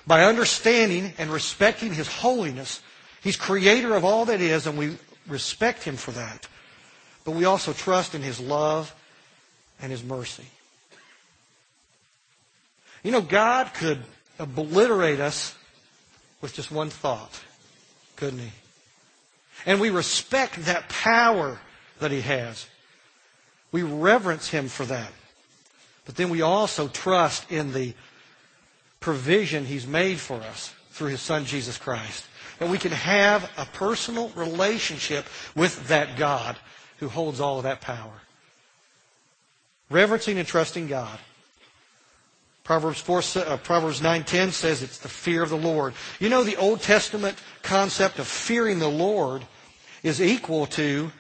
by 0.06 0.26
understanding 0.26 1.14
and 1.18 1.30
respecting 1.30 1.94
His 1.94 2.08
holiness. 2.08 2.82
He's 3.22 3.38
creator 3.38 3.96
of 3.96 4.04
all 4.04 4.26
that 4.26 4.42
is, 4.42 4.68
and 4.68 4.78
we 4.78 4.98
respect 5.28 5.84
Him 5.84 5.96
for 5.96 6.12
that. 6.12 6.48
But 7.24 7.32
we 7.32 7.46
also 7.46 7.72
trust 7.72 8.16
in 8.16 8.22
His 8.22 8.40
love 8.40 8.94
and 9.82 9.92
His 9.92 10.04
mercy. 10.04 10.46
You 13.04 13.12
know, 13.12 13.22
God 13.22 13.74
could 13.74 14.00
obliterate 14.40 15.20
us 15.20 15.56
with 16.42 16.54
just 16.54 16.72
one 16.72 16.90
thought, 16.90 17.40
couldn't 18.16 18.40
He? 18.40 18.52
And 19.66 19.80
we 19.80 19.90
respect 19.90 20.66
that 20.66 20.90
power 20.90 21.60
that 22.00 22.12
He 22.12 22.22
has. 22.22 22.68
We 23.72 23.84
reverence 23.84 24.50
Him 24.50 24.68
for 24.68 24.86
that. 24.86 25.12
But 26.06 26.16
then 26.16 26.30
we 26.30 26.42
also 26.42 26.88
trust 26.88 27.50
in 27.52 27.74
the 27.74 27.94
provision 29.00 29.66
He's 29.66 29.88
made 29.88 30.20
for 30.20 30.36
us 30.36 30.74
through 30.92 31.10
His 31.10 31.22
Son, 31.22 31.46
Jesus 31.46 31.78
Christ. 31.78 32.26
That 32.60 32.70
we 32.70 32.78
can 32.78 32.92
have 32.92 33.50
a 33.58 33.66
personal 33.66 34.30
relationship 34.30 35.26
with 35.56 35.88
that 35.88 36.18
God 36.18 36.56
who 37.00 37.10
holds 37.10 37.40
all 37.40 37.58
of 37.58 37.64
that 37.64 37.82
power. 37.82 38.22
Reverencing 39.90 40.38
and 40.38 40.48
trusting 40.48 40.88
God. 40.88 41.20
Proverbs 42.64 43.02
4, 43.02 43.22
uh, 43.36 43.58
Proverbs 43.58 44.00
9:10 44.00 44.52
says 44.54 44.82
it's 44.82 45.00
the 45.00 45.10
fear 45.10 45.44
of 45.44 45.50
the 45.50 45.58
Lord. 45.58 45.94
You 46.20 46.30
know 46.30 46.44
the 46.44 46.56
Old 46.56 46.82
Testament 46.82 47.38
concept 47.62 48.20
of 48.20 48.28
fearing 48.28 48.80
the 48.80 48.88
Lord 48.88 49.46
is 50.02 50.22
equal 50.22 50.66
to, 50.68 51.12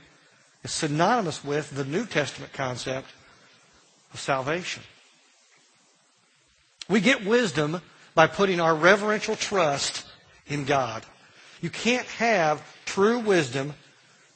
is 0.64 0.72
synonymous 0.72 1.44
with 1.44 1.72
the 1.72 1.84
New 1.84 2.06
Testament 2.06 2.54
concept 2.54 3.10
of 4.14 4.22
salvation. 4.22 4.84
We 6.88 7.02
get 7.02 7.26
wisdom 7.26 7.82
by 8.16 8.28
putting 8.28 8.60
our 8.62 8.76
reverential 8.76 9.36
trust 9.36 10.06
in 10.48 10.64
God. 10.64 11.06
You 11.62 11.70
can't 11.70 12.08
have 12.08 12.62
true 12.86 13.20
wisdom 13.20 13.74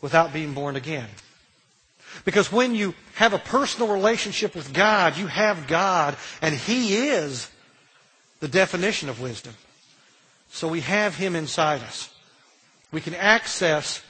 without 0.02 0.34
being 0.34 0.54
born 0.54 0.76
again. 0.76 1.08
Because 2.26 2.52
when 2.52 2.76
you 2.76 2.94
have 3.16 3.34
a 3.34 3.40
personal 3.40 3.92
relationship 3.92 4.56
with 4.56 4.74
God, 4.74 5.18
you 5.18 5.28
have 5.28 5.68
God, 5.68 6.16
and 6.42 6.54
He 6.54 6.96
is 6.96 7.50
the 8.40 8.48
definition 8.48 9.10
of 9.10 9.22
wisdom. 9.22 9.54
So 10.50 10.68
we 10.68 10.82
have 10.82 11.16
Him 11.16 11.36
inside 11.36 11.82
us. 11.82 12.14
We 12.92 13.02
can 13.02 13.16
access 13.16 14.02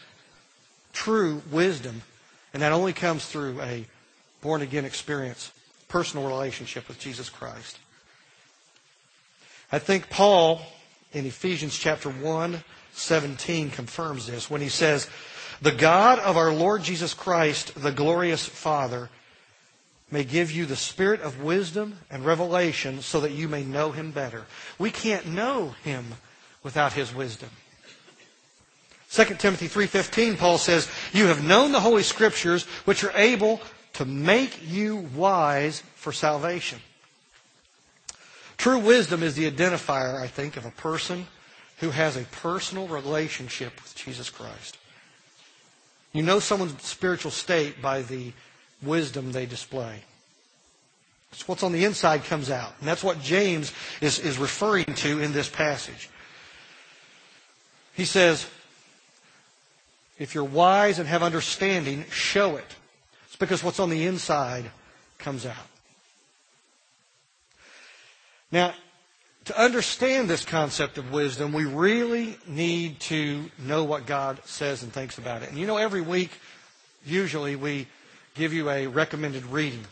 true 0.94 1.42
wisdom, 1.52 2.02
and 2.54 2.62
that 2.62 2.72
only 2.72 2.94
comes 2.94 3.26
through 3.26 3.62
a 3.62 3.86
born 4.42 4.62
again 4.62 4.86
experience, 4.86 5.52
personal 5.88 6.28
relationship 6.28 6.88
with 6.88 7.00
Jesus 7.00 7.30
Christ. 7.30 7.80
I 9.72 9.80
think 9.80 10.10
Paul 10.10 10.62
in 11.14 11.26
Ephesians 11.26 11.78
chapter 11.78 12.10
1, 12.10 12.64
17 12.94 13.72
confirms 13.72 14.28
this 14.28 14.50
when 14.50 14.62
he 14.62 14.70
says, 14.70 15.10
The 15.62 15.72
God 15.72 16.20
of 16.20 16.38
our 16.38 16.54
Lord 16.54 16.84
Jesus 16.84 17.14
Christ, 17.14 17.74
the 17.82 17.92
glorious 17.92 18.46
Father, 18.46 19.10
may 20.12 20.24
give 20.24 20.52
you 20.52 20.66
the 20.66 20.76
spirit 20.76 21.22
of 21.22 21.42
wisdom 21.42 22.00
and 22.10 22.26
revelation 22.26 23.02
so 23.02 23.20
that 23.22 23.32
you 23.32 23.48
may 23.48 23.64
know 23.64 23.92
him 23.92 24.12
better. 24.12 24.46
We 24.78 24.92
can't 24.92 25.28
know 25.28 25.76
him 25.84 26.14
without 26.64 26.94
his 26.94 27.14
wisdom. 27.14 27.50
2 29.10 29.40
Timothy 29.40 29.68
3:15 29.68 30.38
Paul 30.38 30.58
says, 30.58 30.88
"You 31.14 31.28
have 31.28 31.44
known 31.44 31.72
the 31.72 31.82
holy 31.82 32.04
scriptures 32.04 32.64
which 32.86 33.04
are 33.04 33.16
able 33.16 33.62
to 33.94 34.06
make 34.06 34.60
you 34.62 34.96
wise 34.96 35.82
for 35.96 36.14
salvation." 36.14 36.82
True 38.58 38.80
wisdom 38.80 39.24
is 39.24 39.36
the 39.36 39.50
identifier, 39.50 40.22
I 40.22 40.28
think, 40.28 40.58
of 40.58 40.66
a 40.66 40.72
person 40.72 41.28
who 41.78 41.92
has 41.92 42.16
a 42.16 42.24
personal 42.24 42.88
relationship 42.88 43.82
with 43.82 43.96
Jesus 43.96 44.30
Christ. 44.30 44.78
You 46.14 46.24
know 46.24 46.40
someone's 46.40 46.82
spiritual 46.82 47.32
state 47.32 47.82
by 47.82 48.02
the 48.02 48.32
wisdom 48.82 49.32
they 49.32 49.46
display. 49.46 50.02
It's 51.32 51.48
what's 51.48 51.64
on 51.64 51.72
the 51.72 51.86
inside 51.86 52.24
comes 52.24 52.50
out. 52.50 52.74
And 52.80 52.88
that's 52.88 53.04
what 53.04 53.22
James 53.22 53.72
is, 54.02 54.20
is 54.20 54.38
referring 54.38 54.86
to 54.86 55.20
in 55.20 55.34
this 55.34 55.50
passage. 55.50 56.10
He 57.94 58.06
says, 58.06 58.48
if 60.18 60.34
you're 60.34 60.44
wise 60.44 61.00
and 61.00 61.08
have 61.08 61.24
understanding, 61.24 62.06
show 62.10 62.56
it. 62.58 62.76
It's 63.28 63.36
because 63.36 63.64
what's 63.64 63.80
on 63.80 63.90
the 63.90 64.06
inside 64.06 64.66
comes 65.20 65.46
out. 65.46 65.56
Now, 68.52 68.74
to 69.48 69.62
understand 69.62 70.30
this 70.30 70.44
concept 70.44 70.98
of 70.98 71.12
wisdom, 71.12 71.54
we 71.54 71.63
really 71.63 72.38
need 72.48 73.00
to 73.00 73.50
know 73.58 73.86
what 73.86 74.06
God 74.06 74.39
says 74.46 74.84
and 74.84 74.92
thinks 74.92 75.18
about 75.18 75.42
it. 75.42 75.50
And 75.50 75.58
you 75.58 75.66
know, 75.66 75.77
every 75.77 76.01
week, 76.01 76.32
usually 77.06 77.56
we 77.56 77.88
give 78.36 78.51
you 78.51 78.70
a 78.70 78.88
recommended 78.88 79.46
reading. 79.46 79.86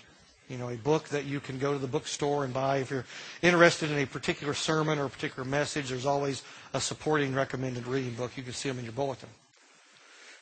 You 0.50 0.58
know, 0.58 0.70
a 0.70 0.76
book 0.76 1.08
that 1.10 1.26
you 1.26 1.40
can 1.40 1.58
go 1.58 1.72
to 1.72 1.80
the 1.80 1.88
bookstore 1.88 2.44
and 2.44 2.54
buy. 2.54 2.78
If 2.78 2.92
you're 2.92 3.06
interested 3.42 3.90
in 3.90 3.98
a 3.98 4.06
particular 4.06 4.54
sermon 4.54 5.00
or 5.00 5.06
a 5.06 5.10
particular 5.10 5.48
message, 5.48 5.90
there's 5.90 6.06
always 6.06 6.44
a 6.74 6.82
supporting 6.82 7.34
recommended 7.34 7.88
reading 7.88 8.14
book. 8.14 8.36
You 8.36 8.44
can 8.44 8.54
see 8.54 8.70
them 8.70 8.78
in 8.78 8.84
your 8.84 8.94
bulletin. 8.94 9.30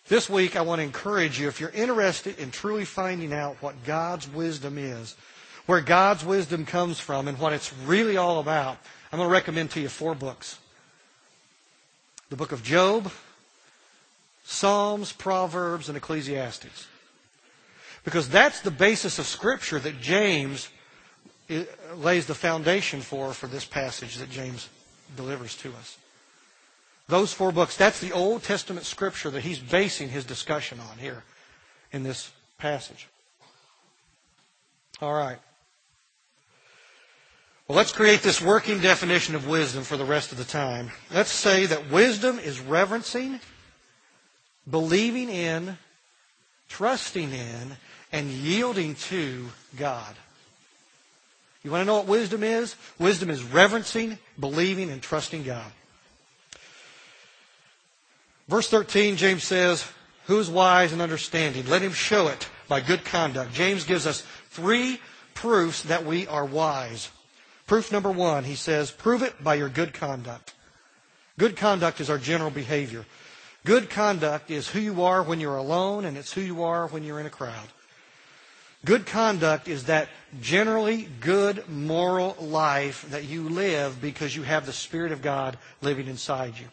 This 0.07 0.29
week, 0.29 0.57
I 0.57 0.61
want 0.61 0.79
to 0.79 0.83
encourage 0.83 1.39
you, 1.39 1.47
if 1.47 1.61
you're 1.61 1.69
interested 1.69 2.37
in 2.39 2.51
truly 2.51 2.83
finding 2.83 3.31
out 3.31 3.57
what 3.61 3.85
God's 3.85 4.27
wisdom 4.27 4.77
is, 4.77 5.15
where 5.67 5.79
God's 5.79 6.25
wisdom 6.25 6.65
comes 6.65 6.99
from, 6.99 7.29
and 7.29 7.39
what 7.39 7.53
it's 7.53 7.71
really 7.85 8.17
all 8.17 8.39
about, 8.39 8.77
I'm 9.13 9.19
going 9.19 9.29
to 9.29 9.33
recommend 9.33 9.69
to 9.71 9.79
you 9.79 9.89
four 9.89 10.15
books. 10.15 10.57
The 12.31 12.35
book 12.35 12.51
of 12.51 12.63
Job, 12.63 13.11
Psalms, 14.43 15.13
Proverbs, 15.13 15.87
and 15.87 15.95
Ecclesiastes. 15.95 16.87
Because 18.03 18.27
that's 18.27 18.61
the 18.61 18.71
basis 18.71 19.19
of 19.19 19.27
Scripture 19.27 19.77
that 19.77 20.01
James 20.01 20.67
eh, 21.47 21.65
lays 21.95 22.25
the 22.25 22.33
foundation 22.33 23.01
for, 23.01 23.33
for 23.33 23.45
this 23.45 23.65
passage 23.65 24.15
that 24.15 24.31
James 24.31 24.67
delivers 25.15 25.55
to 25.57 25.69
us. 25.73 25.95
Those 27.07 27.31
four 27.31 27.51
books, 27.51 27.77
that's 27.77 27.99
the 27.99 28.13
Old 28.13 28.41
Testament 28.41 28.83
Scripture 28.83 29.29
that 29.29 29.41
he's 29.43 29.59
basing 29.59 30.09
his 30.09 30.25
discussion 30.25 30.79
on 30.79 30.97
here 30.97 31.23
in 31.91 32.01
this 32.01 32.31
passage. 32.57 33.07
All 35.03 35.13
right. 35.13 35.37
Well, 37.67 37.77
let's 37.77 37.93
create 37.93 38.21
this 38.21 38.41
working 38.41 38.81
definition 38.81 39.35
of 39.35 39.47
wisdom 39.47 39.83
for 39.83 39.95
the 39.95 40.03
rest 40.03 40.33
of 40.33 40.37
the 40.37 40.43
time. 40.43 40.91
Let's 41.09 41.31
say 41.31 41.65
that 41.65 41.89
wisdom 41.89 42.37
is 42.37 42.59
reverencing, 42.59 43.39
believing 44.69 45.29
in, 45.29 45.77
trusting 46.67 47.31
in, 47.31 47.77
and 48.11 48.29
yielding 48.29 48.95
to 48.95 49.47
God. 49.77 50.13
You 51.63 51.71
want 51.71 51.83
to 51.83 51.85
know 51.85 51.95
what 51.95 52.07
wisdom 52.07 52.43
is? 52.43 52.75
Wisdom 52.99 53.29
is 53.29 53.41
reverencing, 53.41 54.19
believing, 54.37 54.89
and 54.89 55.01
trusting 55.01 55.43
God. 55.43 55.71
Verse 58.49 58.69
13, 58.69 59.15
James 59.15 59.45
says, 59.45 59.89
Who 60.25 60.37
is 60.37 60.49
wise 60.49 60.91
and 60.91 61.01
understanding? 61.01 61.65
Let 61.67 61.81
him 61.81 61.93
show 61.93 62.27
it 62.27 62.49
by 62.67 62.81
good 62.81 63.05
conduct. 63.05 63.53
James 63.53 63.85
gives 63.85 64.05
us 64.05 64.21
three 64.49 64.99
proofs 65.33 65.83
that 65.83 66.05
we 66.05 66.27
are 66.27 66.43
wise. 66.43 67.09
Proof 67.73 67.91
number 67.91 68.11
one, 68.11 68.43
he 68.43 68.53
says, 68.53 68.91
prove 68.91 69.23
it 69.23 69.43
by 69.43 69.55
your 69.55 69.67
good 69.67 69.95
conduct. 69.95 70.53
Good 71.39 71.57
conduct 71.57 72.01
is 72.01 72.07
our 72.07 72.19
general 72.19 72.51
behavior. 72.51 73.03
Good 73.65 73.89
conduct 73.89 74.51
is 74.51 74.69
who 74.69 74.79
you 74.79 75.01
are 75.01 75.23
when 75.23 75.39
you're 75.39 75.57
alone, 75.57 76.05
and 76.05 76.15
it's 76.15 76.31
who 76.31 76.41
you 76.41 76.61
are 76.61 76.85
when 76.85 77.03
you're 77.03 77.19
in 77.19 77.25
a 77.25 77.31
crowd. 77.31 77.67
Good 78.85 79.07
conduct 79.07 79.67
is 79.67 79.85
that 79.85 80.09
generally 80.39 81.09
good 81.19 81.67
moral 81.67 82.35
life 82.39 83.09
that 83.09 83.23
you 83.23 83.49
live 83.49 83.99
because 83.99 84.35
you 84.35 84.43
have 84.43 84.67
the 84.67 84.71
Spirit 84.71 85.11
of 85.11 85.23
God 85.23 85.57
living 85.81 86.05
inside 86.05 86.59
you. 86.59 86.67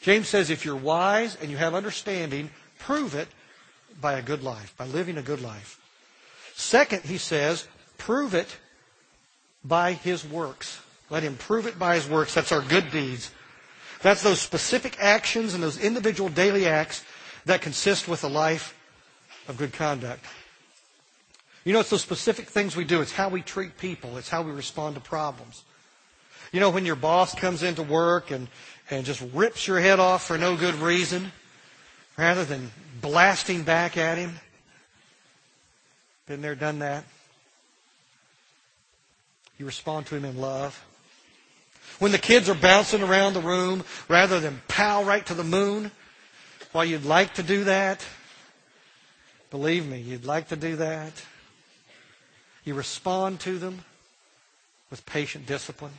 James 0.00 0.28
says 0.28 0.48
if 0.48 0.64
you're 0.64 0.76
wise 0.76 1.36
and 1.42 1.50
you 1.50 1.58
have 1.58 1.74
understanding, 1.74 2.48
prove 2.78 3.14
it 3.14 3.28
by 4.00 4.14
a 4.14 4.22
good 4.22 4.42
life, 4.42 4.74
by 4.78 4.86
living 4.86 5.18
a 5.18 5.22
good 5.22 5.42
life. 5.42 5.78
Second, 6.54 7.02
he 7.02 7.18
says, 7.18 7.68
prove 7.98 8.32
it 8.32 8.56
by 9.64 9.92
his 9.92 10.24
works. 10.24 10.80
Let 11.10 11.22
him 11.22 11.36
prove 11.36 11.66
it 11.66 11.78
by 11.78 11.94
his 11.94 12.08
works. 12.08 12.34
That's 12.34 12.52
our 12.52 12.60
good 12.60 12.90
deeds. 12.90 13.30
That's 14.02 14.22
those 14.22 14.40
specific 14.40 14.96
actions 15.00 15.54
and 15.54 15.62
those 15.62 15.78
individual 15.78 16.28
daily 16.28 16.66
acts 16.66 17.04
that 17.46 17.62
consist 17.62 18.06
with 18.08 18.24
a 18.24 18.28
life 18.28 18.74
of 19.48 19.56
good 19.56 19.72
conduct. 19.72 20.24
You 21.64 21.72
know, 21.72 21.80
it's 21.80 21.90
those 21.90 22.02
specific 22.02 22.48
things 22.48 22.76
we 22.76 22.84
do. 22.84 23.00
It's 23.00 23.12
how 23.12 23.28
we 23.28 23.42
treat 23.42 23.76
people. 23.78 24.16
It's 24.16 24.28
how 24.28 24.42
we 24.42 24.52
respond 24.52 24.94
to 24.94 25.00
problems. 25.00 25.64
You 26.52 26.60
know, 26.60 26.70
when 26.70 26.86
your 26.86 26.96
boss 26.96 27.34
comes 27.34 27.62
into 27.62 27.82
work 27.82 28.30
and, 28.30 28.48
and 28.90 29.04
just 29.04 29.22
rips 29.34 29.66
your 29.66 29.80
head 29.80 29.98
off 29.98 30.24
for 30.24 30.38
no 30.38 30.56
good 30.56 30.76
reason, 30.76 31.32
rather 32.16 32.44
than 32.44 32.70
blasting 33.00 33.62
back 33.62 33.96
at 33.96 34.18
him. 34.18 34.38
Been 36.26 36.42
there, 36.42 36.54
done 36.54 36.80
that. 36.80 37.04
You 39.58 39.66
respond 39.66 40.06
to 40.06 40.16
him 40.16 40.24
in 40.24 40.38
love. 40.38 40.84
When 41.98 42.12
the 42.12 42.18
kids 42.18 42.48
are 42.48 42.54
bouncing 42.54 43.02
around 43.02 43.34
the 43.34 43.40
room, 43.40 43.82
rather 44.08 44.38
than 44.38 44.62
pow 44.68 45.02
right 45.02 45.26
to 45.26 45.34
the 45.34 45.44
moon, 45.44 45.90
while 46.70 46.84
you'd 46.84 47.04
like 47.04 47.34
to 47.34 47.42
do 47.42 47.64
that, 47.64 48.04
believe 49.50 49.86
me, 49.86 49.98
you'd 49.98 50.24
like 50.24 50.48
to 50.48 50.56
do 50.56 50.76
that. 50.76 51.12
You 52.64 52.74
respond 52.74 53.40
to 53.40 53.58
them 53.58 53.84
with 54.90 55.04
patient 55.06 55.46
discipline. 55.46 55.92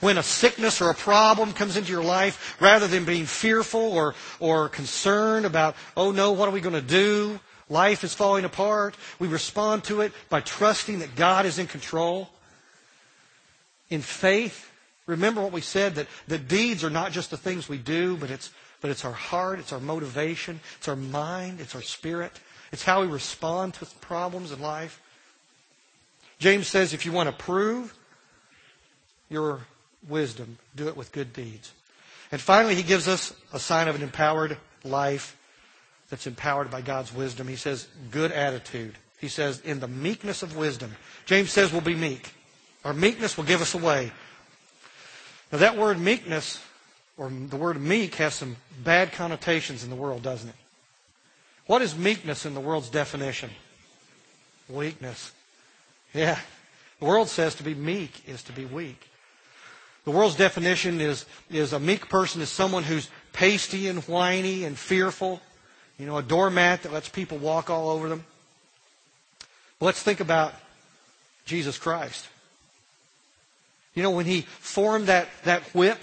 When 0.00 0.18
a 0.18 0.22
sickness 0.22 0.80
or 0.80 0.90
a 0.90 0.94
problem 0.94 1.52
comes 1.52 1.76
into 1.76 1.92
your 1.92 2.02
life, 2.02 2.56
rather 2.60 2.88
than 2.88 3.04
being 3.04 3.26
fearful 3.26 3.92
or, 3.92 4.14
or 4.40 4.68
concerned 4.68 5.46
about, 5.46 5.76
oh 5.96 6.10
no, 6.10 6.32
what 6.32 6.48
are 6.48 6.52
we 6.52 6.60
going 6.60 6.74
to 6.74 6.80
do? 6.80 7.38
Life 7.68 8.02
is 8.02 8.14
falling 8.14 8.44
apart. 8.44 8.96
We 9.18 9.28
respond 9.28 9.84
to 9.84 10.00
it 10.00 10.12
by 10.28 10.40
trusting 10.40 11.00
that 11.00 11.14
God 11.14 11.46
is 11.46 11.58
in 11.58 11.66
control. 11.66 12.30
In 13.90 14.02
faith, 14.02 14.70
remember 15.06 15.40
what 15.40 15.52
we 15.52 15.60
said 15.60 15.96
that, 15.96 16.06
that 16.28 16.48
deeds 16.48 16.84
are 16.84 16.90
not 16.90 17.12
just 17.12 17.30
the 17.30 17.36
things 17.36 17.68
we 17.68 17.78
do, 17.78 18.16
but 18.16 18.30
it's, 18.30 18.50
but 18.80 18.90
it's 18.90 19.04
our 19.04 19.12
heart, 19.12 19.58
it's 19.58 19.72
our 19.72 19.80
motivation, 19.80 20.60
it's 20.78 20.88
our 20.88 20.96
mind, 20.96 21.60
it's 21.60 21.74
our 21.74 21.82
spirit. 21.82 22.32
It's 22.72 22.82
how 22.82 23.02
we 23.02 23.06
respond 23.06 23.74
to 23.74 23.86
problems 24.00 24.52
in 24.52 24.60
life. 24.60 25.00
James 26.38 26.66
says 26.66 26.92
if 26.92 27.06
you 27.06 27.12
want 27.12 27.28
to 27.28 27.44
prove 27.44 27.96
your 29.28 29.60
wisdom. 30.08 30.58
Do 30.74 30.88
it 30.88 30.96
with 30.96 31.12
good 31.12 31.32
deeds. 31.32 31.72
And 32.32 32.40
finally, 32.40 32.74
he 32.74 32.82
gives 32.82 33.08
us 33.08 33.32
a 33.52 33.58
sign 33.58 33.88
of 33.88 33.94
an 33.94 34.02
empowered 34.02 34.56
life 34.84 35.36
that's 36.10 36.26
empowered 36.26 36.70
by 36.70 36.80
God's 36.80 37.12
wisdom. 37.12 37.48
He 37.48 37.56
says, 37.56 37.88
good 38.10 38.32
attitude. 38.32 38.94
He 39.18 39.28
says, 39.28 39.60
in 39.60 39.80
the 39.80 39.88
meekness 39.88 40.42
of 40.42 40.56
wisdom. 40.56 40.94
James 41.24 41.50
says 41.50 41.72
we'll 41.72 41.80
be 41.80 41.94
meek. 41.94 42.32
Our 42.86 42.94
meekness 42.94 43.36
will 43.36 43.42
give 43.42 43.62
us 43.62 43.74
away. 43.74 44.12
Now, 45.50 45.58
that 45.58 45.76
word 45.76 45.98
meekness, 45.98 46.62
or 47.18 47.28
the 47.28 47.56
word 47.56 47.80
meek, 47.80 48.14
has 48.14 48.36
some 48.36 48.54
bad 48.84 49.10
connotations 49.10 49.82
in 49.82 49.90
the 49.90 49.96
world, 49.96 50.22
doesn't 50.22 50.48
it? 50.48 50.54
What 51.66 51.82
is 51.82 51.96
meekness 51.96 52.46
in 52.46 52.54
the 52.54 52.60
world's 52.60 52.88
definition? 52.88 53.50
Weakness. 54.68 55.32
Yeah. 56.14 56.38
The 57.00 57.06
world 57.06 57.28
says 57.28 57.56
to 57.56 57.64
be 57.64 57.74
meek 57.74 58.22
is 58.28 58.44
to 58.44 58.52
be 58.52 58.64
weak. 58.64 59.10
The 60.04 60.12
world's 60.12 60.36
definition 60.36 61.00
is, 61.00 61.26
is 61.50 61.72
a 61.72 61.80
meek 61.80 62.08
person 62.08 62.40
is 62.40 62.50
someone 62.50 62.84
who's 62.84 63.10
pasty 63.32 63.88
and 63.88 64.04
whiny 64.04 64.62
and 64.62 64.78
fearful. 64.78 65.40
You 65.98 66.06
know, 66.06 66.18
a 66.18 66.22
doormat 66.22 66.84
that 66.84 66.92
lets 66.92 67.08
people 67.08 67.38
walk 67.38 67.68
all 67.68 67.90
over 67.90 68.08
them. 68.08 68.24
Let's 69.80 70.04
think 70.04 70.20
about 70.20 70.54
Jesus 71.46 71.78
Christ. 71.78 72.28
You 73.96 74.02
know, 74.02 74.10
when 74.10 74.26
he 74.26 74.42
formed 74.42 75.06
that, 75.06 75.26
that 75.44 75.62
whip 75.74 75.98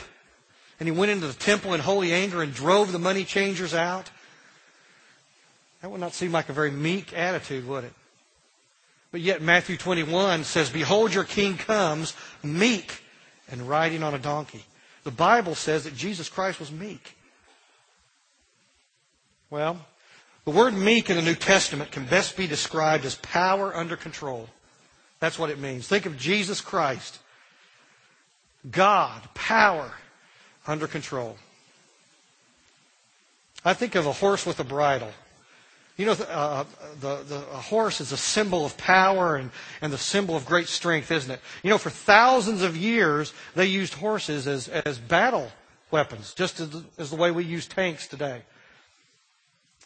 and 0.79 0.89
he 0.89 0.91
went 0.91 1.11
into 1.11 1.27
the 1.27 1.33
temple 1.33 1.73
in 1.75 1.79
holy 1.79 2.11
anger 2.11 2.41
and 2.41 2.53
drove 2.53 2.91
the 2.91 2.99
money 2.99 3.23
changers 3.23 3.73
out, 3.73 4.09
that 5.81 5.91
would 5.91 6.01
not 6.01 6.13
seem 6.13 6.31
like 6.31 6.49
a 6.49 6.53
very 6.53 6.71
meek 6.71 7.13
attitude, 7.13 7.67
would 7.67 7.83
it? 7.83 7.93
But 9.11 9.21
yet 9.21 9.43
Matthew 9.43 9.77
21 9.77 10.43
says, 10.43 10.71
Behold, 10.71 11.13
your 11.13 11.23
king 11.23 11.55
comes 11.55 12.15
meek 12.41 13.03
and 13.51 13.69
riding 13.69 14.01
on 14.01 14.15
a 14.15 14.19
donkey. 14.19 14.65
The 15.03 15.11
Bible 15.11 15.53
says 15.53 15.83
that 15.83 15.95
Jesus 15.95 16.29
Christ 16.29 16.59
was 16.59 16.71
meek. 16.71 17.15
Well, 19.51 19.77
the 20.45 20.51
word 20.51 20.73
meek 20.73 21.11
in 21.11 21.15
the 21.15 21.21
New 21.21 21.35
Testament 21.35 21.91
can 21.91 22.05
best 22.05 22.35
be 22.35 22.47
described 22.47 23.05
as 23.05 23.15
power 23.15 23.75
under 23.75 23.95
control. 23.95 24.49
That's 25.19 25.37
what 25.37 25.51
it 25.51 25.59
means. 25.59 25.87
Think 25.87 26.07
of 26.07 26.17
Jesus 26.17 26.59
Christ. 26.59 27.19
God, 28.69 29.21
power 29.33 29.91
under 30.65 30.87
control. 30.87 31.37
I 33.65 33.73
think 33.73 33.95
of 33.95 34.05
a 34.05 34.13
horse 34.13 34.45
with 34.45 34.59
a 34.59 34.63
bridle. 34.63 35.11
You 35.95 36.07
know, 36.07 36.13
uh, 36.13 36.63
the, 36.99 37.23
the 37.23 37.39
horse 37.39 38.01
is 38.01 38.11
a 38.11 38.17
symbol 38.17 38.65
of 38.65 38.75
power 38.77 39.35
and, 39.35 39.51
and 39.79 39.93
the 39.93 39.97
symbol 39.97 40.35
of 40.35 40.45
great 40.45 40.67
strength, 40.67 41.11
isn't 41.11 41.29
it? 41.29 41.39
You 41.61 41.69
know, 41.69 41.77
for 41.77 41.91
thousands 41.91 42.63
of 42.63 42.75
years, 42.75 43.31
they 43.53 43.67
used 43.67 43.93
horses 43.93 44.47
as, 44.47 44.67
as 44.67 44.97
battle 44.97 45.51
weapons, 45.91 46.33
just 46.33 46.59
as, 46.59 46.69
as 46.97 47.11
the 47.11 47.15
way 47.15 47.29
we 47.29 47.43
use 47.43 47.67
tanks 47.67 48.07
today. 48.07 48.41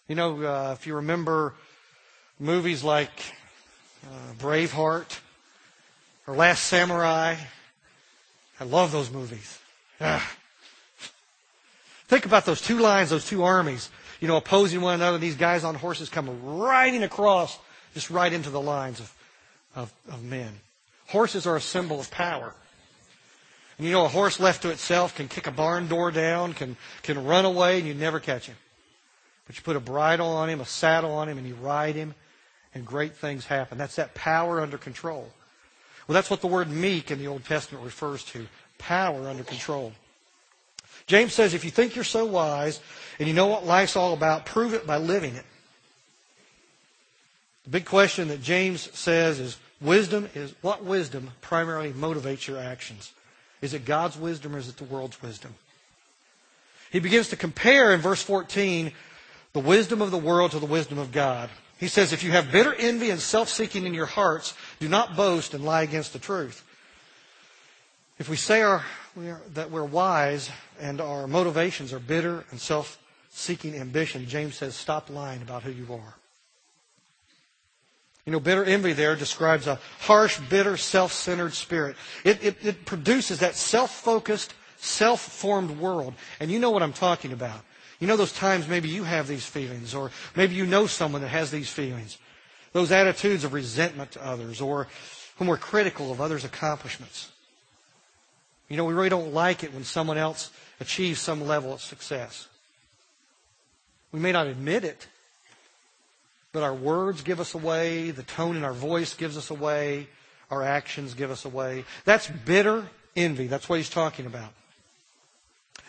You 0.07 0.15
know, 0.15 0.41
uh, 0.41 0.75
if 0.79 0.87
you 0.87 0.95
remember 0.95 1.53
movies 2.39 2.85
like 2.85 3.11
uh, 4.05 4.33
Braveheart 4.39 5.19
or 6.25 6.35
Last 6.35 6.63
Samurai, 6.63 7.35
I 8.59 8.63
love 8.63 8.91
those 8.91 9.11
movies. 9.11 9.59
Ah. 10.01 10.31
Think 12.07 12.25
about 12.25 12.45
those 12.45 12.61
two 12.61 12.79
lines, 12.79 13.09
those 13.09 13.25
two 13.25 13.43
armies 13.43 13.89
you 14.19 14.27
know, 14.27 14.37
opposing 14.37 14.81
one 14.81 14.95
another. 14.95 15.17
These 15.17 15.35
guys 15.35 15.63
on 15.63 15.75
horses 15.75 16.09
come 16.09 16.29
riding 16.43 17.03
across, 17.03 17.57
just 17.93 18.09
right 18.09 18.31
into 18.31 18.49
the 18.49 18.61
lines 18.61 18.99
of, 18.99 19.13
of, 19.75 19.93
of 20.09 20.23
men. 20.23 20.51
Horses 21.07 21.45
are 21.47 21.55
a 21.55 21.61
symbol 21.61 21.99
of 21.99 22.09
power. 22.11 22.53
And 23.77 23.85
you 23.85 23.93
know, 23.93 24.05
a 24.05 24.09
horse 24.09 24.39
left 24.39 24.63
to 24.63 24.69
itself 24.69 25.15
can 25.15 25.27
kick 25.27 25.47
a 25.47 25.51
barn 25.51 25.87
door 25.87 26.11
down, 26.11 26.53
can, 26.53 26.77
can 27.03 27.23
run 27.23 27.45
away, 27.45 27.77
and 27.77 27.87
you 27.87 27.93
never 27.93 28.19
catch 28.19 28.47
him. 28.47 28.55
But 29.45 29.55
you 29.55 29.61
put 29.61 29.75
a 29.75 29.81
bridle 29.81 30.27
on 30.27 30.49
him, 30.49 30.59
a 30.59 30.65
saddle 30.65 31.11
on 31.11 31.29
him, 31.29 31.37
and 31.37 31.47
you 31.47 31.55
ride 31.55 31.95
him, 31.95 32.15
and 32.73 32.85
great 32.85 33.15
things 33.15 33.45
happen. 33.45 33.77
That's 33.77 33.95
that 33.95 34.15
power 34.15 34.59
under 34.59 34.77
control. 34.77 35.29
Well, 36.07 36.13
that's 36.13 36.29
what 36.29 36.41
the 36.41 36.47
word 36.47 36.69
meek 36.69 37.11
in 37.11 37.19
the 37.19 37.27
Old 37.27 37.45
Testament 37.45 37.83
refers 37.83 38.23
to 38.25 38.47
power 38.77 39.27
under 39.27 39.43
control. 39.43 39.93
James 41.05 41.33
says, 41.33 41.53
if 41.53 41.65
you 41.65 41.71
think 41.71 41.95
you're 41.95 42.03
so 42.03 42.25
wise 42.25 42.79
and 43.19 43.27
you 43.27 43.33
know 43.33 43.47
what 43.47 43.65
life's 43.65 43.95
all 43.95 44.13
about, 44.13 44.45
prove 44.45 44.73
it 44.73 44.87
by 44.87 44.97
living 44.97 45.35
it. 45.35 45.45
The 47.63 47.69
big 47.71 47.85
question 47.85 48.29
that 48.29 48.41
James 48.41 48.89
says 48.97 49.39
is 49.39 49.57
wisdom 49.81 50.29
is 50.33 50.53
what 50.61 50.83
wisdom 50.83 51.31
primarily 51.41 51.91
motivates 51.91 52.47
your 52.47 52.57
actions? 52.57 53.11
Is 53.61 53.73
it 53.73 53.85
God's 53.85 54.17
wisdom 54.17 54.55
or 54.55 54.59
is 54.59 54.69
it 54.69 54.77
the 54.77 54.85
world's 54.85 55.21
wisdom? 55.21 55.55
He 56.91 56.99
begins 56.99 57.29
to 57.29 57.35
compare 57.35 57.93
in 57.93 57.99
verse 57.99 58.21
14 58.21 58.91
the 59.53 59.59
wisdom 59.59 60.01
of 60.01 60.11
the 60.11 60.17
world 60.17 60.51
to 60.51 60.59
the 60.59 60.65
wisdom 60.65 60.97
of 60.97 61.11
God. 61.11 61.49
He 61.77 61.87
says, 61.87 62.13
If 62.13 62.23
you 62.23 62.31
have 62.31 62.51
bitter 62.51 62.73
envy 62.73 63.09
and 63.09 63.19
self 63.19 63.49
seeking 63.49 63.85
in 63.85 63.93
your 63.93 64.05
hearts, 64.05 64.53
do 64.79 64.89
not 64.89 65.15
boast 65.15 65.53
and 65.53 65.63
lie 65.63 65.83
against 65.83 66.13
the 66.13 66.19
truth. 66.19 66.63
If 68.19 68.29
we 68.29 68.35
say 68.35 68.61
our, 68.61 68.83
we 69.15 69.29
are, 69.29 69.41
that 69.53 69.69
we're 69.69 69.83
wise 69.83 70.49
and 70.79 70.99
our 70.99 71.27
motivations 71.27 71.93
are 71.93 71.99
bitter 71.99 72.45
and 72.51 72.59
self 72.59 72.99
seeking 73.29 73.75
ambition, 73.75 74.27
James 74.27 74.55
says, 74.55 74.75
stop 74.75 75.09
lying 75.09 75.41
about 75.41 75.63
who 75.63 75.71
you 75.71 75.93
are. 75.93 76.15
You 78.25 78.33
know, 78.33 78.39
bitter 78.39 78.65
envy 78.65 78.91
there 78.93 79.15
describes 79.15 79.67
a 79.67 79.79
harsh, 79.99 80.37
bitter, 80.49 80.75
self 80.75 81.13
centered 81.13 81.53
spirit. 81.53 81.95
It, 82.25 82.43
it, 82.43 82.65
it 82.65 82.85
produces 82.85 83.39
that 83.39 83.55
self 83.55 83.91
focused, 83.91 84.53
self 84.77 85.21
formed 85.21 85.71
world. 85.79 86.13
And 86.39 86.51
you 86.51 86.59
know 86.59 86.71
what 86.71 86.83
I'm 86.83 86.91
talking 86.91 87.31
about. 87.31 87.61
You 87.99 88.07
know 88.07 88.17
those 88.17 88.33
times 88.33 88.67
maybe 88.67 88.89
you 88.89 89.03
have 89.03 89.27
these 89.27 89.45
feelings, 89.45 89.95
or 89.95 90.11
maybe 90.35 90.55
you 90.55 90.65
know 90.65 90.87
someone 90.87 91.21
that 91.21 91.29
has 91.29 91.51
these 91.51 91.69
feelings. 91.69 92.17
Those 92.73 92.91
attitudes 92.91 93.43
of 93.43 93.53
resentment 93.53 94.11
to 94.11 94.25
others, 94.25 94.61
or 94.61 94.87
when 95.37 95.49
we're 95.49 95.57
critical 95.57 96.11
of 96.11 96.21
others' 96.21 96.43
accomplishments. 96.43 97.31
You 98.69 98.77
know, 98.77 98.85
we 98.85 98.93
really 98.93 99.09
don't 99.09 99.33
like 99.33 99.63
it 99.63 99.73
when 99.73 99.83
someone 99.83 100.17
else 100.17 100.51
achieves 100.79 101.19
some 101.19 101.47
level 101.47 101.73
of 101.73 101.81
success. 101.81 102.47
We 104.11 104.19
may 104.19 104.31
not 104.31 104.47
admit 104.47 104.83
it, 104.83 105.07
but 106.51 106.63
our 106.63 106.73
words 106.73 107.21
give 107.21 107.39
us 107.39 107.53
away, 107.53 108.11
the 108.11 108.23
tone 108.23 108.55
in 108.55 108.63
our 108.63 108.73
voice 108.73 109.13
gives 109.13 109.37
us 109.37 109.49
away, 109.49 110.07
our 110.49 110.63
actions 110.63 111.13
give 111.13 111.31
us 111.31 111.45
away. 111.45 111.85
That's 112.05 112.27
bitter 112.27 112.87
envy. 113.15 113.47
That's 113.47 113.67
what 113.67 113.77
he's 113.77 113.89
talking 113.89 114.25
about. 114.25 114.53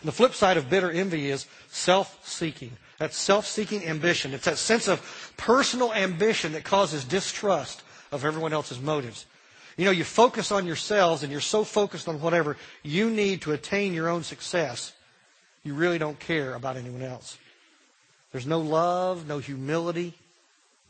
And 0.01 0.07
the 0.07 0.13
flip 0.13 0.33
side 0.33 0.57
of 0.57 0.69
bitter 0.69 0.91
envy 0.91 1.29
is 1.29 1.45
self 1.69 2.25
seeking. 2.25 2.71
That's 2.97 3.17
self 3.17 3.45
seeking 3.45 3.85
ambition. 3.85 4.33
It's 4.33 4.45
that 4.45 4.57
sense 4.57 4.87
of 4.87 5.33
personal 5.37 5.93
ambition 5.93 6.53
that 6.53 6.63
causes 6.63 7.03
distrust 7.03 7.81
of 8.11 8.25
everyone 8.25 8.53
else's 8.53 8.79
motives. 8.79 9.25
You 9.77 9.85
know, 9.85 9.91
you 9.91 10.03
focus 10.03 10.51
on 10.51 10.65
yourselves 10.65 11.23
and 11.23 11.31
you're 11.31 11.41
so 11.41 11.63
focused 11.63 12.07
on 12.09 12.21
whatever 12.21 12.57
you 12.83 13.09
need 13.09 13.43
to 13.43 13.53
attain 13.53 13.93
your 13.93 14.09
own 14.09 14.23
success, 14.23 14.91
you 15.63 15.73
really 15.73 15.97
don't 15.97 16.19
care 16.19 16.53
about 16.53 16.75
anyone 16.75 17.01
else. 17.01 17.37
There's 18.31 18.45
no 18.45 18.59
love, 18.59 19.27
no 19.27 19.39
humility, 19.39 20.13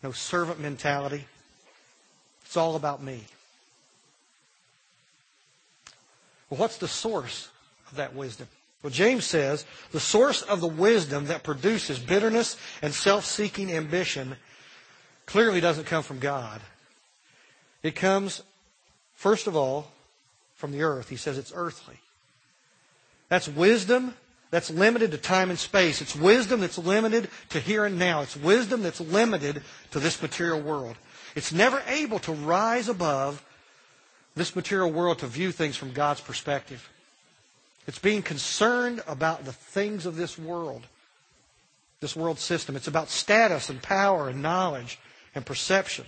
no 0.01 0.11
servant 0.11 0.59
mentality. 0.59 1.25
It's 2.45 2.57
all 2.57 2.75
about 2.75 3.03
me. 3.03 3.23
Well, 6.49 6.59
what's 6.59 6.77
the 6.77 6.87
source 6.87 7.49
of 7.91 7.97
that 7.97 8.15
wisdom? 8.15 8.47
Well, 8.81 8.91
James 8.91 9.25
says 9.25 9.65
the 9.91 9.99
source 9.99 10.41
of 10.41 10.61
the 10.61 10.67
wisdom 10.67 11.25
that 11.25 11.43
produces 11.43 11.99
bitterness 11.99 12.55
and 12.81 12.93
self 12.93 13.25
seeking 13.25 13.71
ambition 13.71 14.35
clearly 15.25 15.59
doesn't 15.61 15.85
come 15.85 16.03
from 16.03 16.19
God. 16.19 16.61
It 17.83 17.95
comes 17.95 18.41
First 19.19 19.47
of 19.47 19.55
all, 19.57 19.91
from 20.55 20.71
the 20.71 20.83
earth. 20.83 21.09
He 21.09 21.17
says 21.17 21.37
it's 21.37 21.51
earthly. 21.53 21.97
That's 23.27 23.49
wisdom 23.49 24.13
that's 24.49 24.71
limited 24.71 25.11
to 25.11 25.17
time 25.17 25.49
and 25.49 25.59
space. 25.59 26.01
It's 26.01 26.15
wisdom 26.15 26.61
that's 26.61 26.77
limited 26.77 27.29
to 27.49 27.59
here 27.59 27.83
and 27.83 27.99
now. 27.99 28.21
It's 28.21 28.37
wisdom 28.37 28.81
that's 28.81 29.01
limited 29.01 29.61
to 29.91 29.99
this 29.99 30.21
material 30.21 30.61
world. 30.61 30.95
It's 31.35 31.51
never 31.51 31.83
able 31.87 32.19
to 32.19 32.31
rise 32.31 32.87
above 32.87 33.43
this 34.37 34.55
material 34.55 34.89
world 34.89 35.19
to 35.19 35.27
view 35.27 35.51
things 35.51 35.75
from 35.75 35.91
God's 35.91 36.21
perspective. 36.21 36.89
It's 37.89 37.97
being 37.97 38.21
concerned 38.21 39.01
about 39.07 39.45
the 39.45 39.51
things 39.51 40.05
of 40.05 40.15
this 40.15 40.37
world, 40.37 40.85
this 42.01 42.15
world 42.15 42.37
system. 42.37 42.75
It's 42.75 42.87
about 42.87 43.09
status 43.09 43.71
and 43.71 43.81
power 43.81 44.29
and 44.29 44.43
knowledge 44.43 44.99
and 45.33 45.43
perception. 45.43 46.05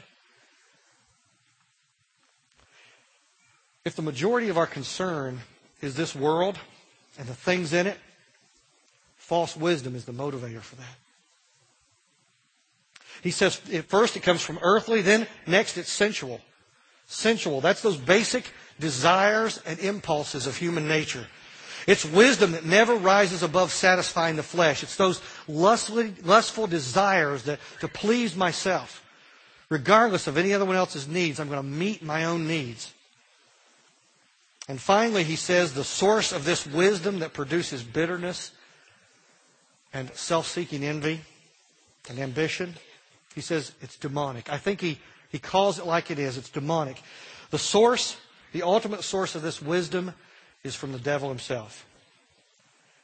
If 3.84 3.96
the 3.96 4.04
majority 4.04 4.50
of 4.50 4.60
our 4.60 4.67
concern 4.67 5.39
is 5.82 5.96
this 5.96 6.15
world 6.15 6.60
and 7.17 7.28
the 7.28 7.34
things 7.34 7.74
in 7.74 7.88
it, 7.88 7.98
false 9.17 9.58
wisdom 9.58 9.96
is 9.96 10.06
the 10.06 10.12
motivator 10.12 10.62
for 10.62 10.76
that. 10.76 10.98
He 13.24 13.32
says, 13.32 13.56
first 13.88 14.15
it 14.15 14.22
comes 14.22 14.44
from 14.44 14.60
earthly, 14.62 15.02
then 15.02 15.26
next 15.48 15.80
it's 15.80 15.91
sensual. 15.91 16.41
Sensual, 17.08 17.60
that's 17.60 17.82
those 17.82 17.98
basic 17.98 18.52
desires 18.80 19.60
and 19.65 19.80
impulses 19.80 20.46
of 20.46 20.58
human 20.58 20.88
nature. 20.88 21.26
It's 21.88 22.06
wisdom 22.06 22.52
that 22.52 22.65
never 22.65 22.96
rises 22.96 23.44
above 23.44 23.72
satisfying 23.72 24.36
the 24.36 24.44
flesh. 24.44 24.84
It's 24.84 24.96
those 24.96 25.22
lustful, 25.48 26.10
lustful 26.24 26.67
desires 26.67 27.44
that 27.44 27.60
to 27.80 27.88
please 27.88 28.36
myself. 28.36 29.04
Regardless 29.70 30.28
of 30.28 30.38
anyone 30.38 30.76
else's 30.76 31.08
needs, 31.08 31.39
I'm 31.39 31.48
going 31.48 31.62
to 31.62 31.67
meet 31.67 32.04
my 32.04 32.26
own 32.26 32.48
needs. 32.48 32.94
And 34.67 34.80
finally, 34.80 35.24
he 35.24 35.36
says 35.36 35.74
the 35.74 35.84
source 35.84 36.32
of 36.32 36.46
this 36.46 36.67
wisdom 36.67 37.20
that 37.20 37.34
produces 37.34 37.84
bitterness 37.84 38.52
and 39.94 40.10
self 40.13 40.48
seeking 40.48 40.84
envy 40.84 41.22
and 42.10 42.20
ambition, 42.20 42.76
he 43.36 43.41
says 43.41 43.72
it's 43.82 43.98
demonic. 43.98 44.52
I 44.52 44.58
think 44.58 44.82
he, 44.82 45.00
he 45.30 45.39
calls 45.39 45.80
it 45.80 45.86
like 45.86 46.12
it 46.12 46.20
is. 46.20 46.38
It's 46.38 46.50
demonic. 46.50 47.02
The 47.50 47.60
source, 47.60 48.17
the 48.54 48.63
ultimate 48.63 49.04
source 49.04 49.36
of 49.36 49.41
this 49.41 49.62
wisdom 49.62 50.13
is 50.63 50.76
from 50.76 50.91
the 50.91 51.00
devil 51.00 51.30
himself. 51.30 51.86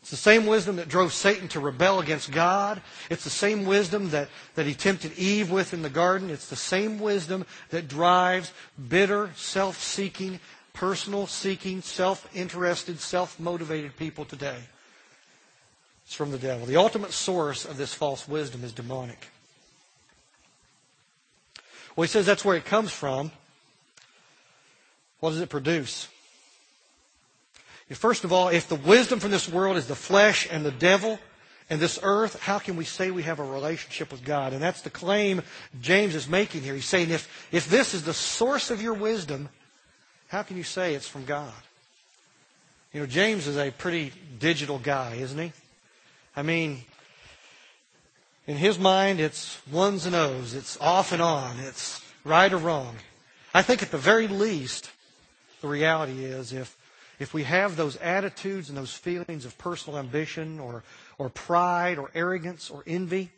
It's 0.02 0.12
the 0.12 0.18
same 0.18 0.46
wisdom 0.46 0.78
that 0.78 0.88
drove 0.88 1.12
Satan 1.12 1.50
to 1.50 1.60
rebel 1.60 2.00
against 2.00 2.32
God. 2.32 2.82
It's 3.10 3.26
the 3.26 3.30
same 3.30 3.66
wisdom 3.66 4.12
that, 4.12 4.30
that 4.56 4.66
he 4.66 4.74
tempted 4.74 5.18
Eve 5.18 5.52
with 5.52 5.74
in 5.74 5.82
the 5.82 5.90
garden. 5.90 6.30
It's 6.30 6.48
the 6.48 6.56
same 6.56 7.00
wisdom 7.00 7.46
that 7.72 7.90
drives 7.90 8.54
bitter, 8.88 9.32
self 9.36 9.82
seeking, 9.82 10.40
personal 10.74 11.28
seeking, 11.28 11.82
self 11.82 12.30
interested, 12.34 13.00
self 13.00 13.38
motivated 13.40 13.98
people 13.98 14.24
today. 14.24 14.60
It's 16.06 16.16
from 16.16 16.32
the 16.32 16.38
devil. 16.38 16.66
The 16.66 16.78
ultimate 16.78 17.12
source 17.12 17.66
of 17.66 17.76
this 17.76 17.94
false 17.94 18.30
wisdom 18.30 18.64
is 18.64 18.72
demonic. 18.72 19.28
Well, 21.98 22.04
he 22.04 22.08
says 22.08 22.26
that's 22.26 22.46
where 22.46 22.56
it 22.56 22.64
comes 22.64 22.94
from. 22.94 23.32
What 25.20 25.32
does 25.32 25.42
it 25.42 25.50
produce? 25.50 26.08
First 27.90 28.24
of 28.24 28.34
all, 28.34 28.50
if 28.50 28.68
the 28.68 28.76
wisdom 28.76 29.20
from 29.20 29.32
this 29.32 29.48
world 29.48 29.78
is 29.78 29.88
the 29.88 29.96
flesh 29.96 30.48
and 30.52 30.66
the 30.66 30.72
devil 30.72 31.20
and 31.70 31.80
this 31.80 32.00
earth, 32.04 32.40
how 32.42 32.60
can 32.60 32.76
we 32.76 32.84
say 32.84 33.12
we 33.12 33.24
have 33.24 33.40
a 33.40 33.44
relationship 33.44 34.12
with 34.12 34.24
God? 34.26 34.54
And 34.54 34.62
that's 34.62 34.82
the 34.82 34.90
claim 34.90 35.42
James 35.82 36.16
is 36.16 36.28
making 36.28 36.64
here. 36.64 36.74
He's 36.74 36.86
saying 36.86 37.10
if, 37.12 37.48
if 37.52 37.70
this 37.70 37.94
is 37.94 38.04
the 38.04 38.14
source 38.14 38.72
of 38.72 38.82
your 38.82 38.94
wisdom, 38.94 39.50
how 40.28 40.44
can 40.44 40.58
you 40.58 40.64
say 40.64 40.96
it's 40.96 41.08
from 41.08 41.26
God? 41.26 41.54
You 42.94 43.02
know, 43.02 43.06
James 43.06 43.48
is 43.48 43.58
a 43.58 43.72
pretty 43.72 44.12
digital 44.40 44.80
guy, 44.80 45.16
isn't 45.16 45.40
he? 45.40 45.54
I 46.36 46.42
mean, 46.42 46.84
In 48.48 48.56
his 48.56 48.80
mind, 48.80 49.20
it's 49.20 49.60
ones 49.70 50.06
and 50.06 50.16
O's. 50.16 50.54
It's 50.54 50.80
off 50.80 51.12
and 51.12 51.22
on. 51.22 51.60
It's 51.60 52.02
right 52.24 52.52
or 52.52 52.58
wrong. 52.58 52.96
I 53.54 53.62
think 53.62 53.84
at 53.84 53.92
the 53.92 53.98
very 53.98 54.30
least, 54.30 54.90
the 55.60 55.68
reality 55.68 56.24
is 56.24 56.54
if, 56.54 56.77
if 57.20 57.34
we 57.34 57.44
have 57.44 57.76
those 57.76 57.98
attitudes 57.98 58.70
and 58.70 58.78
those 58.78 58.94
feelings 58.94 59.46
of 59.46 59.58
personal 59.58 60.00
ambition 60.00 60.60
or, 60.60 60.84
or 61.18 61.30
pride 61.30 61.98
or 61.98 62.12
arrogance 62.14 62.70
or 62.70 62.84
envy, 62.86 63.32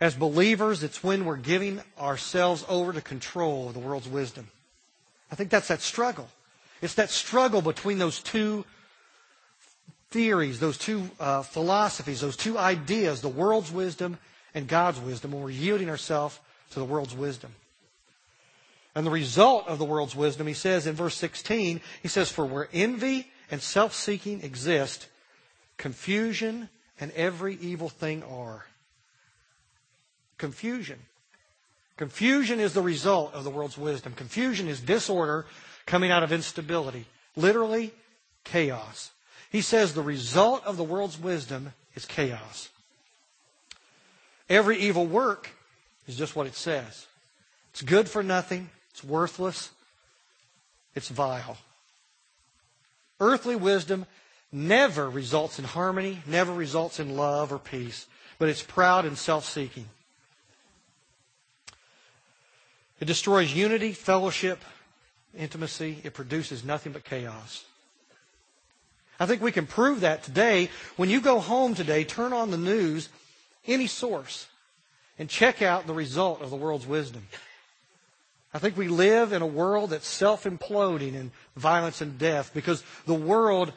as 0.00 0.14
believers, 0.14 0.82
it's 0.82 1.04
when 1.04 1.26
we're 1.26 1.36
giving 1.36 1.82
ourselves 1.98 2.64
over 2.68 2.92
to 2.92 3.02
control 3.02 3.68
of 3.68 3.74
the 3.74 3.80
world's 3.80 4.08
wisdom. 4.08 4.48
I 5.30 5.34
think 5.34 5.50
that's 5.50 5.68
that 5.68 5.82
struggle. 5.82 6.28
It's 6.80 6.94
that 6.94 7.10
struggle 7.10 7.60
between 7.60 7.98
those 7.98 8.20
two 8.20 8.64
theories, 10.10 10.58
those 10.58 10.78
two 10.78 11.10
uh, 11.20 11.42
philosophies, 11.42 12.22
those 12.22 12.36
two 12.36 12.58
ideas, 12.58 13.20
the 13.20 13.28
world's 13.28 13.70
wisdom 13.70 14.18
and 14.54 14.66
God's 14.66 14.98
wisdom, 14.98 15.32
when 15.32 15.42
we're 15.42 15.50
yielding 15.50 15.90
ourselves 15.90 16.40
to 16.70 16.78
the 16.78 16.84
world's 16.84 17.14
wisdom. 17.14 17.54
And 18.94 19.06
the 19.06 19.10
result 19.10 19.68
of 19.68 19.78
the 19.78 19.84
world's 19.84 20.16
wisdom, 20.16 20.46
he 20.46 20.54
says 20.54 20.86
in 20.86 20.94
verse 20.94 21.16
16, 21.16 21.80
he 22.02 22.08
says, 22.08 22.30
For 22.30 22.44
where 22.44 22.68
envy 22.72 23.30
and 23.50 23.62
self 23.62 23.94
seeking 23.94 24.42
exist, 24.42 25.06
confusion 25.76 26.68
and 26.98 27.12
every 27.12 27.56
evil 27.56 27.88
thing 27.88 28.22
are. 28.24 28.66
Confusion. 30.38 30.98
Confusion 31.96 32.60
is 32.60 32.72
the 32.72 32.82
result 32.82 33.34
of 33.34 33.44
the 33.44 33.50
world's 33.50 33.78
wisdom. 33.78 34.14
Confusion 34.14 34.68
is 34.68 34.80
disorder 34.80 35.46
coming 35.86 36.10
out 36.10 36.22
of 36.22 36.32
instability. 36.32 37.06
Literally, 37.36 37.92
chaos. 38.44 39.10
He 39.50 39.60
says 39.60 39.94
the 39.94 40.02
result 40.02 40.64
of 40.64 40.76
the 40.76 40.84
world's 40.84 41.18
wisdom 41.18 41.72
is 41.94 42.04
chaos. 42.04 42.70
Every 44.48 44.78
evil 44.78 45.06
work 45.06 45.50
is 46.06 46.16
just 46.16 46.34
what 46.34 46.46
it 46.46 46.54
says. 46.54 47.06
It's 47.70 47.82
good 47.82 48.08
for 48.08 48.22
nothing. 48.22 48.70
It's 49.00 49.08
worthless. 49.08 49.70
It's 50.94 51.08
vile. 51.08 51.56
Earthly 53.18 53.56
wisdom 53.56 54.04
never 54.52 55.08
results 55.08 55.58
in 55.58 55.64
harmony, 55.64 56.18
never 56.26 56.52
results 56.52 57.00
in 57.00 57.16
love 57.16 57.50
or 57.50 57.58
peace, 57.58 58.06
but 58.38 58.50
it's 58.50 58.62
proud 58.62 59.06
and 59.06 59.16
self 59.16 59.46
seeking. 59.46 59.86
It 63.00 63.06
destroys 63.06 63.54
unity, 63.54 63.92
fellowship, 63.92 64.62
intimacy. 65.34 66.00
It 66.04 66.12
produces 66.12 66.62
nothing 66.62 66.92
but 66.92 67.04
chaos. 67.04 67.64
I 69.18 69.24
think 69.24 69.40
we 69.40 69.52
can 69.52 69.66
prove 69.66 70.00
that 70.00 70.24
today. 70.24 70.68
When 70.96 71.08
you 71.08 71.22
go 71.22 71.40
home 71.40 71.74
today, 71.74 72.04
turn 72.04 72.34
on 72.34 72.50
the 72.50 72.58
news, 72.58 73.08
any 73.66 73.86
source, 73.86 74.48
and 75.18 75.30
check 75.30 75.62
out 75.62 75.86
the 75.86 75.94
result 75.94 76.42
of 76.42 76.50
the 76.50 76.56
world's 76.56 76.86
wisdom. 76.86 77.26
I 78.52 78.58
think 78.58 78.76
we 78.76 78.88
live 78.88 79.32
in 79.32 79.42
a 79.42 79.46
world 79.46 79.90
that's 79.90 80.08
self 80.08 80.44
imploding 80.44 81.14
in 81.14 81.30
violence 81.56 82.00
and 82.00 82.18
death 82.18 82.50
because 82.52 82.82
the 83.06 83.14
world 83.14 83.72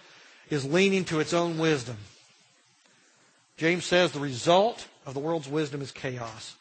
is 0.49 0.65
leaning 0.65 1.05
to 1.05 1.19
its 1.19 1.33
own 1.33 1.57
wisdom. 1.57 1.97
James 3.57 3.86
says 3.86 4.12
the 4.12 4.19
result 4.19 4.88
of 5.05 5.13
the 5.13 5.19
world's 5.19 5.47
wisdom 5.47 5.81
is 5.81 5.91
chaos. 5.91 6.55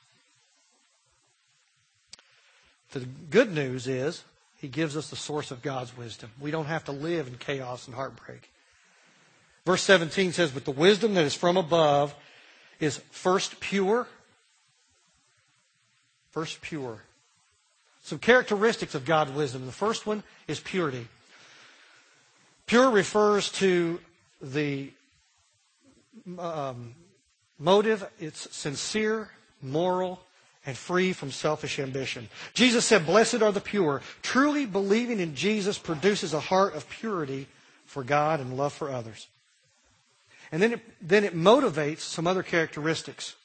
The 2.90 3.00
good 3.30 3.50
news 3.50 3.88
is 3.88 4.22
he 4.58 4.68
gives 4.68 4.94
us 4.94 5.08
the 5.08 5.16
source 5.16 5.50
of 5.50 5.62
God's 5.62 5.96
wisdom. 5.96 6.30
We 6.38 6.50
don't 6.50 6.66
have 6.66 6.84
to 6.84 6.92
live 6.92 7.28
in 7.28 7.38
chaos 7.38 7.86
and 7.86 7.96
heartbreak. 7.96 8.50
Verse 9.64 9.82
17 9.82 10.32
says, 10.32 10.50
But 10.50 10.66
the 10.66 10.70
wisdom 10.70 11.14
that 11.14 11.24
is 11.24 11.34
from 11.34 11.56
above 11.56 12.14
is 12.78 12.98
first 13.10 13.58
pure. 13.60 14.06
First 16.30 16.60
pure 16.60 17.00
some 18.02 18.18
characteristics 18.18 18.94
of 18.94 19.04
God's 19.04 19.32
wisdom. 19.32 19.66
The 19.66 19.72
first 19.72 20.06
one 20.06 20.22
is 20.48 20.60
purity. 20.60 21.06
Pure 22.66 22.90
refers 22.90 23.50
to 23.52 24.00
the 24.40 24.90
um, 26.38 26.94
motive. 27.58 28.08
It's 28.18 28.54
sincere, 28.54 29.30
moral, 29.60 30.20
and 30.66 30.76
free 30.76 31.12
from 31.12 31.30
selfish 31.30 31.78
ambition. 31.78 32.28
Jesus 32.54 32.84
said, 32.84 33.06
Blessed 33.06 33.42
are 33.42 33.52
the 33.52 33.60
pure. 33.60 34.00
Truly 34.22 34.66
believing 34.66 35.20
in 35.20 35.34
Jesus 35.34 35.78
produces 35.78 36.34
a 36.34 36.40
heart 36.40 36.74
of 36.74 36.88
purity 36.88 37.46
for 37.86 38.02
God 38.02 38.40
and 38.40 38.56
love 38.56 38.72
for 38.72 38.90
others. 38.90 39.28
And 40.50 40.60
then 40.60 40.74
it, 40.74 40.80
then 41.00 41.24
it 41.24 41.36
motivates 41.36 42.00
some 42.00 42.26
other 42.26 42.42
characteristics. 42.42 43.36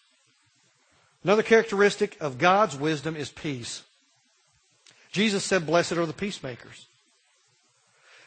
Another 1.24 1.43
characteristic 1.43 2.17
of 2.20 2.38
God's 2.38 2.76
wisdom 2.76 3.15
is 3.15 3.30
peace. 3.30 3.84
Jesus 5.12 5.43
said, 5.43 5.65
Blessed 5.65 5.93
are 5.93 6.06
the 6.06 6.13
peacemakers. 6.13 6.88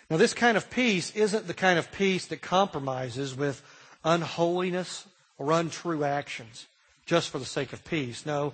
Now, 0.08 0.16
this 0.16 0.34
kind 0.34 0.56
of 0.56 0.70
peace 0.70 1.14
isn't 1.14 1.46
the 1.46 1.54
kind 1.54 1.78
of 1.78 1.92
peace 1.92 2.26
that 2.26 2.42
compromises 2.42 3.34
with 3.34 3.62
unholiness 4.04 5.06
or 5.38 5.52
untrue 5.52 6.04
actions 6.04 6.66
just 7.06 7.30
for 7.30 7.38
the 7.38 7.44
sake 7.44 7.72
of 7.72 7.84
peace. 7.84 8.26
No, 8.26 8.52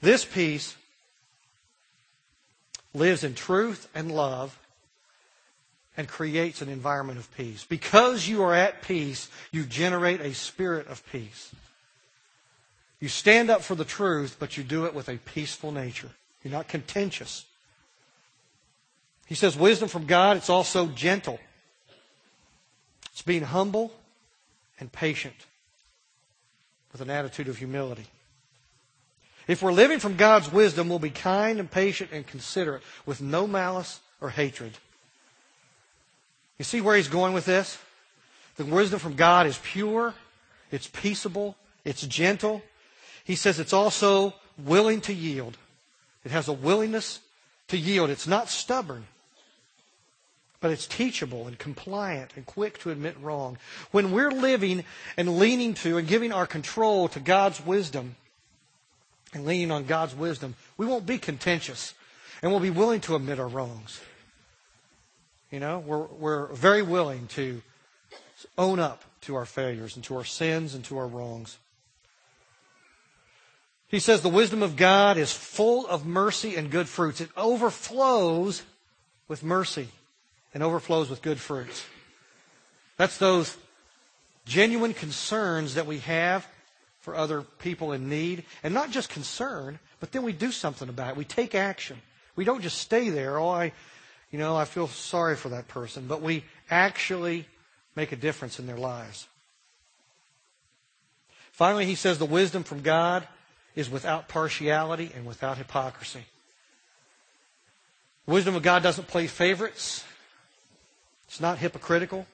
this 0.00 0.24
peace 0.24 0.76
lives 2.94 3.22
in 3.24 3.34
truth 3.34 3.88
and 3.94 4.10
love 4.10 4.58
and 5.96 6.06
creates 6.06 6.62
an 6.62 6.68
environment 6.68 7.18
of 7.18 7.34
peace. 7.36 7.64
Because 7.64 8.28
you 8.28 8.42
are 8.42 8.54
at 8.54 8.82
peace, 8.82 9.28
you 9.50 9.64
generate 9.64 10.20
a 10.20 10.32
spirit 10.32 10.86
of 10.86 11.04
peace. 11.10 11.52
You 13.00 13.08
stand 13.08 13.50
up 13.50 13.62
for 13.62 13.74
the 13.74 13.84
truth, 13.84 14.36
but 14.38 14.56
you 14.56 14.64
do 14.64 14.84
it 14.86 14.94
with 14.94 15.08
a 15.08 15.18
peaceful 15.18 15.72
nature. 15.72 16.10
You're 16.42 16.52
not 16.52 16.68
contentious. 16.68 17.44
He 19.28 19.34
says 19.34 19.58
wisdom 19.58 19.90
from 19.90 20.06
God, 20.06 20.38
it's 20.38 20.48
also 20.48 20.86
gentle. 20.86 21.38
It's 23.12 23.20
being 23.20 23.42
humble 23.42 23.92
and 24.80 24.90
patient 24.90 25.34
with 26.92 27.02
an 27.02 27.10
attitude 27.10 27.48
of 27.48 27.58
humility. 27.58 28.06
If 29.46 29.62
we're 29.62 29.72
living 29.72 29.98
from 29.98 30.16
God's 30.16 30.50
wisdom, 30.50 30.88
we'll 30.88 30.98
be 30.98 31.10
kind 31.10 31.60
and 31.60 31.70
patient 31.70 32.10
and 32.10 32.26
considerate 32.26 32.82
with 33.04 33.20
no 33.20 33.46
malice 33.46 34.00
or 34.22 34.30
hatred. 34.30 34.72
You 36.56 36.64
see 36.64 36.80
where 36.80 36.96
he's 36.96 37.08
going 37.08 37.34
with 37.34 37.44
this? 37.44 37.76
The 38.56 38.64
wisdom 38.64 38.98
from 38.98 39.14
God 39.14 39.46
is 39.46 39.60
pure, 39.62 40.14
it's 40.72 40.86
peaceable, 40.86 41.54
it's 41.84 42.06
gentle. 42.06 42.62
He 43.24 43.36
says 43.36 43.60
it's 43.60 43.74
also 43.74 44.32
willing 44.56 45.02
to 45.02 45.12
yield. 45.12 45.58
It 46.24 46.30
has 46.30 46.48
a 46.48 46.52
willingness 46.52 47.20
to 47.68 47.76
yield. 47.76 48.08
It's 48.08 48.26
not 48.26 48.48
stubborn 48.48 49.06
but 50.60 50.70
it's 50.70 50.86
teachable 50.86 51.46
and 51.46 51.58
compliant 51.58 52.32
and 52.36 52.44
quick 52.44 52.78
to 52.80 52.90
admit 52.90 53.16
wrong. 53.20 53.58
When 53.90 54.10
we're 54.10 54.30
living 54.30 54.84
and 55.16 55.38
leaning 55.38 55.74
to 55.74 55.98
and 55.98 56.08
giving 56.08 56.32
our 56.32 56.46
control 56.46 57.08
to 57.08 57.20
God's 57.20 57.64
wisdom 57.64 58.16
and 59.32 59.46
leaning 59.46 59.70
on 59.70 59.84
God's 59.84 60.14
wisdom, 60.14 60.56
we 60.76 60.86
won't 60.86 61.06
be 61.06 61.18
contentious 61.18 61.94
and 62.42 62.50
we'll 62.50 62.60
be 62.60 62.70
willing 62.70 63.00
to 63.02 63.14
admit 63.14 63.38
our 63.38 63.48
wrongs. 63.48 64.00
You 65.50 65.60
know, 65.60 65.78
we're, 65.78 66.06
we're 66.06 66.46
very 66.46 66.82
willing 66.82 67.28
to 67.28 67.62
own 68.56 68.78
up 68.80 69.04
to 69.22 69.36
our 69.36 69.46
failures 69.46 69.96
and 69.96 70.04
to 70.04 70.16
our 70.16 70.24
sins 70.24 70.74
and 70.74 70.84
to 70.86 70.98
our 70.98 71.06
wrongs. 71.06 71.58
He 73.88 74.00
says 74.00 74.20
the 74.20 74.28
wisdom 74.28 74.62
of 74.62 74.76
God 74.76 75.16
is 75.16 75.32
full 75.32 75.86
of 75.86 76.04
mercy 76.04 76.56
and 76.56 76.70
good 76.70 76.88
fruits. 76.88 77.20
It 77.20 77.30
overflows 77.36 78.62
with 79.28 79.42
mercy 79.42 79.88
and 80.54 80.62
overflows 80.62 81.10
with 81.10 81.22
good 81.22 81.38
fruits. 81.38 81.84
That's 82.96 83.18
those 83.18 83.56
genuine 84.44 84.94
concerns 84.94 85.74
that 85.74 85.86
we 85.86 85.98
have 86.00 86.46
for 87.00 87.14
other 87.14 87.42
people 87.42 87.92
in 87.92 88.08
need. 88.08 88.44
And 88.62 88.74
not 88.74 88.90
just 88.90 89.08
concern, 89.08 89.78
but 90.00 90.12
then 90.12 90.22
we 90.22 90.32
do 90.32 90.50
something 90.50 90.88
about 90.88 91.10
it. 91.10 91.16
We 91.16 91.24
take 91.24 91.54
action. 91.54 92.00
We 92.36 92.44
don't 92.44 92.62
just 92.62 92.78
stay 92.78 93.10
there, 93.10 93.38
oh, 93.38 93.48
I, 93.48 93.72
you 94.30 94.38
know, 94.38 94.56
I 94.56 94.64
feel 94.64 94.88
sorry 94.88 95.36
for 95.36 95.48
that 95.50 95.68
person, 95.68 96.06
but 96.06 96.22
we 96.22 96.44
actually 96.70 97.46
make 97.96 98.12
a 98.12 98.16
difference 98.16 98.58
in 98.58 98.66
their 98.66 98.76
lives. 98.76 99.26
Finally, 101.50 101.86
he 101.86 101.96
says 101.96 102.18
the 102.18 102.24
wisdom 102.24 102.62
from 102.62 102.82
God 102.82 103.26
is 103.74 103.90
without 103.90 104.28
partiality 104.28 105.10
and 105.16 105.26
without 105.26 105.58
hypocrisy. 105.58 106.24
The 108.26 108.32
wisdom 108.32 108.54
of 108.54 108.62
God 108.62 108.82
doesn't 108.82 109.08
play 109.08 109.26
favorites. 109.26 110.04
It's 111.28 111.40
not 111.40 111.58
hypocritical. 111.58 112.26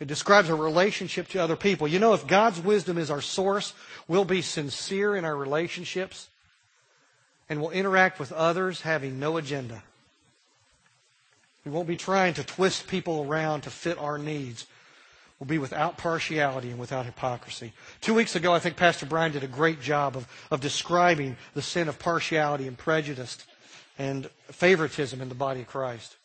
It 0.00 0.08
describes 0.08 0.48
a 0.48 0.54
relationship 0.54 1.28
to 1.28 1.38
other 1.38 1.56
people. 1.56 1.86
You 1.86 1.98
know, 1.98 2.14
if 2.14 2.26
God's 2.26 2.58
wisdom 2.60 2.96
is 2.98 3.10
our 3.10 3.20
source, 3.20 3.74
we'll 4.08 4.24
be 4.24 4.42
sincere 4.42 5.14
in 5.14 5.24
our 5.24 5.36
relationships 5.36 6.28
and 7.48 7.60
we'll 7.60 7.70
interact 7.70 8.18
with 8.18 8.32
others 8.32 8.80
having 8.80 9.18
no 9.18 9.36
agenda. 9.36 9.82
We 11.64 11.70
won't 11.70 11.88
be 11.88 11.96
trying 11.96 12.34
to 12.34 12.44
twist 12.44 12.86
people 12.86 13.26
around 13.28 13.62
to 13.62 13.70
fit 13.70 13.98
our 13.98 14.16
needs. 14.16 14.66
We'll 15.38 15.48
be 15.48 15.58
without 15.58 15.98
partiality 15.98 16.70
and 16.70 16.78
without 16.78 17.04
hypocrisy. 17.04 17.72
Two 18.00 18.14
weeks 18.14 18.34
ago, 18.34 18.54
I 18.54 18.58
think 18.58 18.76
Pastor 18.76 19.04
Brian 19.04 19.32
did 19.32 19.44
a 19.44 19.48
great 19.48 19.82
job 19.82 20.16
of, 20.16 20.26
of 20.50 20.60
describing 20.60 21.36
the 21.54 21.62
sin 21.62 21.88
of 21.88 21.98
partiality 21.98 22.66
and 22.66 22.78
prejudice 22.78 23.38
and 23.98 24.30
favoritism 24.48 25.20
in 25.20 25.28
the 25.28 25.34
body 25.34 25.60
of 25.60 25.66
Christ. 25.66 26.16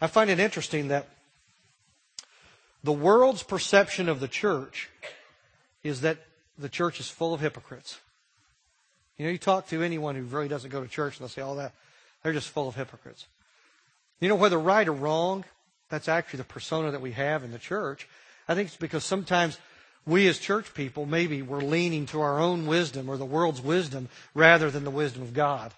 I 0.00 0.06
find 0.06 0.30
it 0.30 0.38
interesting 0.38 0.88
that 0.88 1.08
the 2.84 2.92
world's 2.92 3.42
perception 3.42 4.08
of 4.08 4.20
the 4.20 4.28
church 4.28 4.88
is 5.82 6.02
that 6.02 6.18
the 6.58 6.68
church 6.68 7.00
is 7.00 7.08
full 7.08 7.34
of 7.34 7.40
hypocrites. 7.40 7.98
You 9.16 9.26
know, 9.26 9.32
you 9.32 9.38
talk 9.38 9.68
to 9.68 9.82
anyone 9.82 10.14
who 10.14 10.22
really 10.22 10.48
doesn't 10.48 10.70
go 10.70 10.82
to 10.82 10.88
church 10.88 11.14
and 11.14 11.20
they'll 11.20 11.28
say 11.28 11.42
all 11.42 11.56
that. 11.56 11.72
They're 12.22 12.32
just 12.32 12.50
full 12.50 12.68
of 12.68 12.76
hypocrites. 12.76 13.26
You 14.20 14.28
know, 14.28 14.36
whether 14.36 14.58
right 14.58 14.86
or 14.86 14.92
wrong, 14.92 15.44
that's 15.88 16.08
actually 16.08 16.38
the 16.38 16.44
persona 16.44 16.92
that 16.92 17.00
we 17.00 17.12
have 17.12 17.42
in 17.42 17.50
the 17.50 17.58
church. 17.58 18.08
I 18.48 18.54
think 18.54 18.68
it's 18.68 18.76
because 18.76 19.04
sometimes 19.04 19.58
we 20.06 20.26
as 20.28 20.38
church 20.38 20.72
people, 20.74 21.04
maybe 21.04 21.42
we're 21.42 21.60
leaning 21.60 22.06
to 22.06 22.20
our 22.20 22.38
own 22.38 22.66
wisdom 22.66 23.08
or 23.08 23.16
the 23.16 23.24
world's 23.24 23.60
wisdom 23.60 24.08
rather 24.34 24.70
than 24.70 24.84
the 24.84 24.90
wisdom 24.90 25.22
of 25.22 25.34
God. 25.34 25.72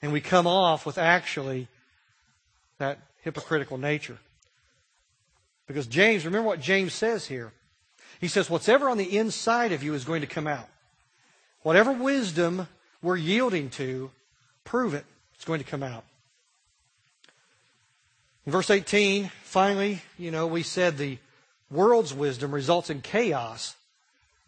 And 0.00 0.12
we 0.12 0.20
come 0.20 0.46
off 0.46 0.86
with 0.86 0.98
actually 0.98 1.68
that 2.78 2.98
hypocritical 3.22 3.78
nature. 3.78 4.18
Because 5.66 5.86
James, 5.86 6.24
remember 6.24 6.48
what 6.48 6.60
James 6.60 6.94
says 6.94 7.26
here. 7.26 7.52
He 8.20 8.28
says, 8.28 8.50
whatever 8.50 8.88
on 8.88 8.98
the 8.98 9.16
inside 9.16 9.72
of 9.72 9.82
you 9.82 9.94
is 9.94 10.04
going 10.04 10.22
to 10.22 10.26
come 10.26 10.46
out. 10.46 10.68
Whatever 11.62 11.92
wisdom 11.92 12.68
we're 13.02 13.16
yielding 13.16 13.70
to, 13.70 14.10
prove 14.64 14.94
it. 14.94 15.04
It's 15.34 15.44
going 15.44 15.60
to 15.60 15.70
come 15.70 15.82
out. 15.82 16.04
In 18.46 18.52
verse 18.52 18.70
18, 18.70 19.30
finally, 19.42 20.02
you 20.16 20.30
know, 20.30 20.46
we 20.46 20.62
said 20.62 20.96
the 20.96 21.18
world's 21.70 22.14
wisdom 22.14 22.52
results 22.52 22.90
in 22.90 23.02
chaos. 23.02 23.76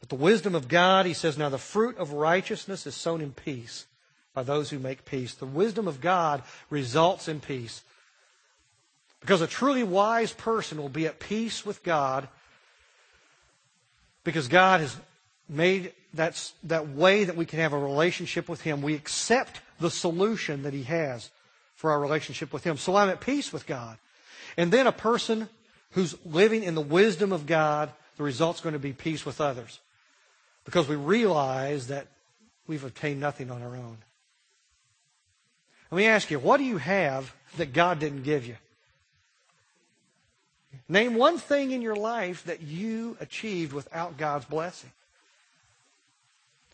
But 0.01 0.09
the 0.09 0.15
wisdom 0.15 0.55
of 0.55 0.69
God, 0.69 1.05
he 1.05 1.13
says, 1.13 1.37
now 1.37 1.51
the 1.51 1.59
fruit 1.59 1.99
of 1.99 2.13
righteousness 2.13 2.87
is 2.87 2.95
sown 2.95 3.21
in 3.21 3.33
peace 3.33 3.87
by 4.33 4.43
those 4.43 4.71
who 4.71 4.79
make 4.79 5.05
peace. 5.05 5.35
The 5.35 5.47
wisdom 5.47 5.87
of 5.87 6.01
God 6.01 6.43
results 6.71 7.29
in 7.29 7.41
peace. 7.41 7.83
Because 9.21 9.41
a 9.43 9.47
truly 9.47 9.83
wise 9.83 10.33
person 10.33 10.79
will 10.79 10.89
be 10.89 11.07
at 11.07 11.21
peace 11.21 11.65
with 11.65 11.83
God 11.83 12.29
because 14.25 14.49
God 14.49 14.81
has 14.81 14.97
made 15.49 15.93
that, 16.15 16.53
that 16.65 16.89
way 16.89 17.25
that 17.25 17.37
we 17.37 17.47
can 17.47 17.59
have 17.59 17.73
a 17.73 17.79
relationship 17.79 18.49
with 18.49 18.63
Him. 18.63 18.83
We 18.83 18.95
accept 18.95 19.61
the 19.79 19.91
solution 19.91 20.63
that 20.63 20.75
He 20.75 20.85
has 20.85 21.31
for 21.75 21.91
our 21.91 22.01
relationship 22.01 22.53
with 22.53 22.65
Him. 22.65 22.77
So 22.77 22.97
I'm 22.97 23.09
at 23.09 23.21
peace 23.21 23.53
with 23.53 23.67
God. 23.67 23.99
And 24.57 24.73
then 24.73 24.87
a 24.87 24.93
person 24.93 25.49
who's 25.93 26.15
living 26.25 26.63
in 26.63 26.75
the 26.75 26.81
wisdom 26.81 27.33
of 27.33 27.47
God, 27.47 27.91
the 28.17 28.23
result's 28.23 28.61
going 28.61 28.75
to 28.75 28.79
be 28.79 28.93
peace 28.93 29.25
with 29.25 29.41
others. 29.41 29.81
Because 30.65 30.89
we 30.89 30.97
realize 30.97 31.89
that 31.89 32.07
we've 32.67 32.85
obtained 32.85 33.21
nothing 33.21 33.51
on 33.51 33.63
our 33.63 33.77
own. 33.77 33.99
Let 35.91 35.99
me 35.99 36.07
ask 36.07 36.31
you, 36.31 36.39
what 36.39 36.59
do 36.59 36.65
you 36.65 36.79
have 36.79 37.35
that 37.57 37.73
God 37.73 37.99
didn't 37.99 38.23
give 38.23 38.47
you? 38.47 38.57
Name 40.89 41.15
one 41.15 41.39
thing 41.39 41.71
in 41.73 41.83
your 41.83 41.97
life 41.97 42.45
that 42.45 42.63
you 42.63 43.17
achieved 43.21 43.73
without 43.73 44.17
God's 44.17 44.45
blessing. 44.45 44.91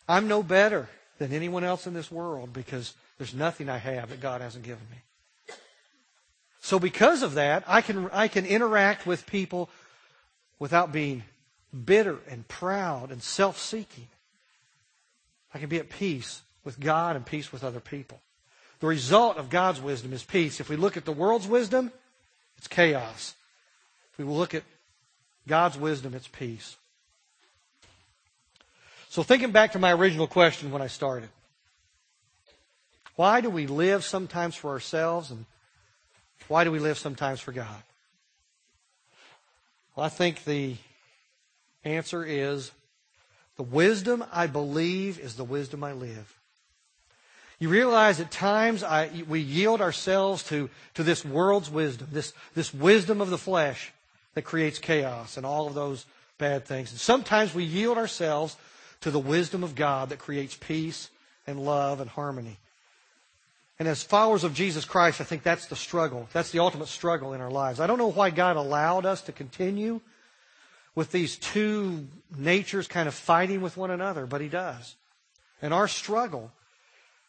I'm 0.09 0.28
no 0.28 0.42
better 0.42 0.88
than 1.18 1.32
anyone 1.32 1.64
else 1.64 1.87
in 1.87 1.94
this 1.94 2.11
world 2.11 2.52
because 2.52 2.94
there's 3.18 3.35
nothing 3.35 3.68
I 3.68 3.78
have 3.78 4.11
that 4.11 4.20
God 4.20 4.40
hasn't 4.40 4.64
given 4.64 4.85
me. 4.90 4.98
So 6.61 6.78
because 6.78 7.22
of 7.22 7.35
that, 7.35 7.64
I 7.66 7.80
can, 7.80 8.11
I 8.12 8.28
can 8.28 8.44
interact 8.44 9.06
with 9.06 9.26
people 9.26 9.70
without 10.59 10.92
being 10.92 11.22
bitter 11.85 12.18
and 12.28 12.46
proud 12.48 13.11
and 13.11 13.22
self-seeking. 13.22 14.09
I 15.54 15.59
can 15.59 15.68
be 15.68 15.78
at 15.78 15.90
peace 15.90 16.42
with 16.64 16.80
God 16.80 17.16
and 17.16 17.24
peace 17.24 17.52
with 17.52 17.64
other 17.64 17.80
people. 17.80 18.20
The 18.80 18.87
result 18.87 19.38
of 19.38 19.48
God's 19.48 19.80
wisdom 19.80 20.12
is 20.12 20.22
peace. 20.22 20.61
If 20.61 20.68
we 20.68 20.76
look 20.76 20.96
at 20.96 21.04
the 21.04 21.12
world's 21.12 21.46
wisdom, 21.46 21.92
it's 22.59 22.68
chaos. 22.68 23.35
If 24.18 24.24
we 24.24 24.33
look 24.33 24.55
at 24.55 24.62
God's 25.46 25.76
wisdom, 25.76 26.14
it's 26.14 26.29
peace. 26.29 26.76
So 29.11 29.22
thinking 29.22 29.50
back 29.50 29.72
to 29.72 29.79
my 29.79 29.92
original 29.92 30.26
question 30.26 30.70
when 30.70 30.83
I 30.83 30.87
started. 30.87 31.29
Why 33.14 33.40
do 33.40 33.50
we 33.50 33.66
live 33.66 34.05
sometimes 34.05 34.55
for 34.55 34.70
ourselves 34.70 35.31
and 35.31 35.46
why 36.48 36.64
do 36.64 36.70
we 36.70 36.79
live 36.79 36.98
sometimes 36.98 37.40
for 37.40 37.52
God? 37.52 37.83
Well, 39.94 40.05
I 40.05 40.11
think 40.11 40.44
the 40.44 40.76
answer 41.85 42.24
is 42.24 42.72
the 43.57 43.62
wisdom 43.62 44.24
I 44.33 44.46
believe 44.46 45.18
is 45.18 45.35
the 45.35 45.44
wisdom 45.44 45.83
I 45.83 45.92
live. 45.92 46.35
You 47.59 47.70
realize 47.70 48.20
at 48.20 48.31
times 48.31 48.85
I, 48.85 49.11
we 49.26 49.40
yield 49.40 49.81
ourselves 49.81 50.42
to, 50.44 50.68
to 50.94 51.02
this 51.02 51.24
world's 51.24 51.70
wisdom, 51.70 52.09
this, 52.12 52.35
this 52.55 52.74
wisdom 52.74 53.22
of 53.22 53.31
the 53.31 53.38
flesh 53.38 53.92
that 54.37 54.44
creates 54.44 54.79
chaos 54.79 55.38
and 55.38 55.46
all 55.46 55.66
of 55.66 55.72
those 55.72 56.05
bad 56.37 56.66
things. 56.66 56.92
And 56.92 57.01
sometimes 57.01 57.55
we 57.55 57.64
yield 57.64 57.96
ourselves 57.96 58.55
to 59.01 59.11
the 59.11 59.18
wisdom 59.18 59.64
of 59.64 59.75
God 59.75 60.11
that 60.11 60.18
creates 60.18 60.55
peace 60.55 61.09
and 61.46 61.59
love 61.59 62.01
and 62.01 62.11
harmony. 62.11 62.59
And 63.79 63.88
as 63.88 64.03
followers 64.03 64.44
of 64.44 64.53
Jesus 64.53 64.85
Christ, 64.85 65.22
I 65.22 65.25
think 65.25 65.42
that's 65.42 65.66
the 65.66 65.77
struggle. 65.77 66.29
That's 66.35 66.51
the 66.51 66.59
ultimate 66.59 66.88
struggle 66.88 67.33
in 67.33 67.40
our 67.40 67.51
lives. 67.51 67.81
I 67.81 67.87
don't 67.87 67.96
know 67.96 68.11
why 68.11 68.29
God 68.29 68.57
allowed 68.57 69.07
us 69.07 69.22
to 69.22 69.33
continue 69.33 70.03
with 70.94 71.12
these 71.12 71.37
two 71.37 72.07
natures 72.37 72.87
kind 72.87 73.09
of 73.09 73.14
fighting 73.14 73.62
with 73.62 73.79
one 73.79 73.90
another, 73.90 74.27
but 74.27 74.42
He 74.42 74.49
does. 74.49 74.96
And 75.62 75.72
our 75.72 75.88
struggle 75.88 76.53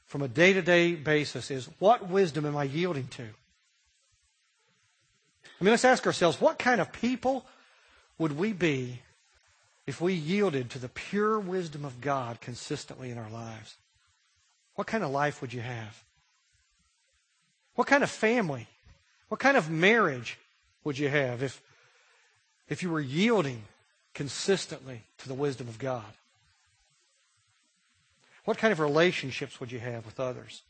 from 0.08 0.22
a 0.22 0.28
day 0.28 0.52
to 0.52 0.62
day 0.62 0.96
basis 0.96 1.52
is 1.52 1.70
what 1.80 2.10
wisdom 2.10 2.46
am 2.46 2.58
I 2.58 2.66
yielding 2.66 3.08
to? 3.08 3.28
I 5.60 5.64
mean, 5.64 5.72
let's 5.72 5.86
ask 5.86 6.06
ourselves 6.06 6.40
what 6.40 6.60
kind 6.60 6.82
of 6.82 6.92
people 6.92 7.46
would 8.18 8.38
we 8.38 8.54
be 8.54 9.02
if 9.86 10.02
we 10.02 10.14
yielded 10.14 10.70
to 10.72 10.80
the 10.80 10.90
pure 10.90 11.40
wisdom 11.40 11.86
of 11.86 12.02
God 12.02 12.42
consistently 12.42 13.10
in 13.10 13.18
our 13.18 13.30
lives? 13.30 13.76
What 14.76 14.88
kind 14.88 15.04
of 15.04 15.12
life 15.12 15.42
would 15.42 15.54
you 15.54 15.62
have? 15.62 16.04
What 17.76 17.88
kind 17.88 18.04
of 18.04 18.10
family? 18.10 18.68
What 19.30 19.40
kind 19.40 19.58
of 19.58 19.70
marriage 19.70 20.38
would 20.84 20.98
you 20.98 21.10
have 21.10 21.44
if, 21.44 21.62
if 22.70 22.84
you 22.84 22.90
were 22.90 23.02
yielding 23.02 23.64
consistently 24.14 25.04
to 25.20 25.28
the 25.28 25.34
wisdom 25.34 25.68
of 25.68 25.80
God? 25.80 26.06
What 28.46 28.58
kind 28.58 28.72
of 28.72 28.80
relationships 28.80 29.60
would 29.60 29.72
you 29.72 29.80
have 29.80 30.06
with 30.06 30.20
others? 30.20 30.62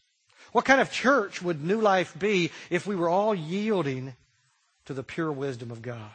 What 0.52 0.66
kind 0.66 0.82
of 0.82 0.92
church 0.92 1.42
would 1.42 1.64
New 1.64 1.80
Life 1.80 2.18
be 2.18 2.52
if 2.70 2.88
we 2.88 2.96
were 2.96 3.10
all 3.10 3.36
yielding 3.36 4.16
to 4.88 4.94
the 4.94 5.04
pure 5.04 5.32
wisdom 5.32 5.72
of 5.72 5.82
God? 5.82 6.12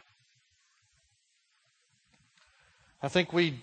I 3.01 3.07
think 3.07 3.33
we'd 3.33 3.59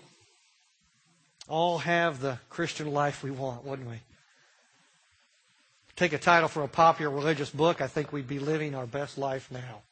all 1.47 1.77
have 1.79 2.19
the 2.19 2.39
Christian 2.49 2.91
life 2.91 3.23
we 3.23 3.31
want, 3.31 3.63
wouldn't 3.63 3.89
we? 3.89 4.01
take 6.01 6.13
a 6.13 6.17
title 6.17 6.49
for 6.49 6.63
a 6.63 6.67
popular 6.67 7.13
religious 7.13 7.51
book, 7.51 7.79
I 7.79 7.85
think 7.85 8.11
we'd 8.11 8.27
be 8.27 8.39
living 8.39 8.73
our 8.73 8.87
best 8.87 9.19
life 9.19 9.51
now. 9.51 9.83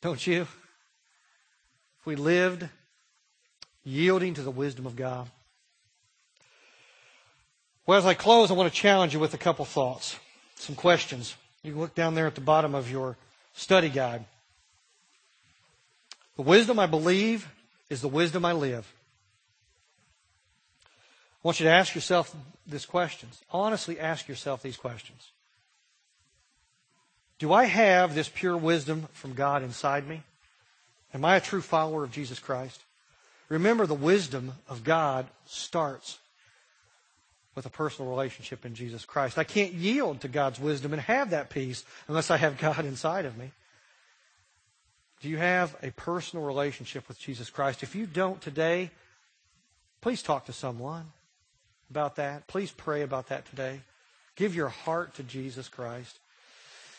Don't 0.00 0.26
you? 0.26 0.42
If 0.42 2.06
we 2.06 2.16
lived 2.16 2.68
yielding 3.84 4.34
to 4.34 4.42
the 4.42 4.50
wisdom 4.50 4.86
of 4.86 4.96
God. 4.96 5.30
Well, 7.86 7.96
as 7.96 8.06
I 8.06 8.14
close, 8.14 8.50
I 8.50 8.54
want 8.54 8.72
to 8.72 8.76
challenge 8.76 9.14
you 9.14 9.20
with 9.20 9.34
a 9.34 9.38
couple 9.38 9.64
thoughts, 9.64 10.16
some 10.56 10.74
questions. 10.74 11.36
You 11.66 11.72
can 11.72 11.80
look 11.80 11.96
down 11.96 12.14
there 12.14 12.28
at 12.28 12.36
the 12.36 12.40
bottom 12.40 12.76
of 12.76 12.88
your 12.88 13.16
study 13.52 13.88
guide. 13.88 14.24
The 16.36 16.42
wisdom 16.42 16.78
I 16.78 16.86
believe 16.86 17.48
is 17.90 18.00
the 18.00 18.08
wisdom 18.08 18.44
I 18.44 18.52
live. 18.52 18.86
I 20.84 20.86
want 21.42 21.58
you 21.58 21.64
to 21.64 21.72
ask 21.72 21.92
yourself 21.92 22.32
these 22.68 22.86
questions. 22.86 23.42
Honestly, 23.50 23.98
ask 23.98 24.28
yourself 24.28 24.62
these 24.62 24.76
questions. 24.76 25.32
Do 27.40 27.52
I 27.52 27.64
have 27.64 28.14
this 28.14 28.28
pure 28.28 28.56
wisdom 28.56 29.08
from 29.12 29.34
God 29.34 29.64
inside 29.64 30.06
me? 30.06 30.22
Am 31.12 31.24
I 31.24 31.34
a 31.34 31.40
true 31.40 31.62
follower 31.62 32.04
of 32.04 32.12
Jesus 32.12 32.38
Christ? 32.38 32.80
Remember, 33.48 33.86
the 33.86 33.94
wisdom 33.94 34.52
of 34.68 34.84
God 34.84 35.26
starts 35.46 36.18
with 37.56 37.66
a 37.66 37.70
personal 37.70 38.10
relationship 38.10 38.64
in 38.64 38.74
Jesus 38.74 39.04
Christ. 39.04 39.38
I 39.38 39.44
can't 39.44 39.72
yield 39.72 40.20
to 40.20 40.28
God's 40.28 40.60
wisdom 40.60 40.92
and 40.92 41.02
have 41.02 41.30
that 41.30 41.50
peace 41.50 41.84
unless 42.06 42.30
I 42.30 42.36
have 42.36 42.58
God 42.60 42.84
inside 42.84 43.24
of 43.24 43.36
me. 43.36 43.50
Do 45.20 45.30
you 45.30 45.38
have 45.38 45.74
a 45.82 45.90
personal 45.90 46.44
relationship 46.44 47.08
with 47.08 47.18
Jesus 47.18 47.48
Christ? 47.48 47.82
If 47.82 47.94
you 47.94 48.06
don't 48.06 48.40
today, 48.40 48.90
please 50.02 50.22
talk 50.22 50.44
to 50.44 50.52
someone 50.52 51.06
about 51.90 52.16
that. 52.16 52.46
Please 52.46 52.70
pray 52.70 53.02
about 53.02 53.28
that 53.28 53.46
today. 53.46 53.80
Give 54.36 54.54
your 54.54 54.68
heart 54.68 55.14
to 55.14 55.22
Jesus 55.22 55.68
Christ. 55.68 56.18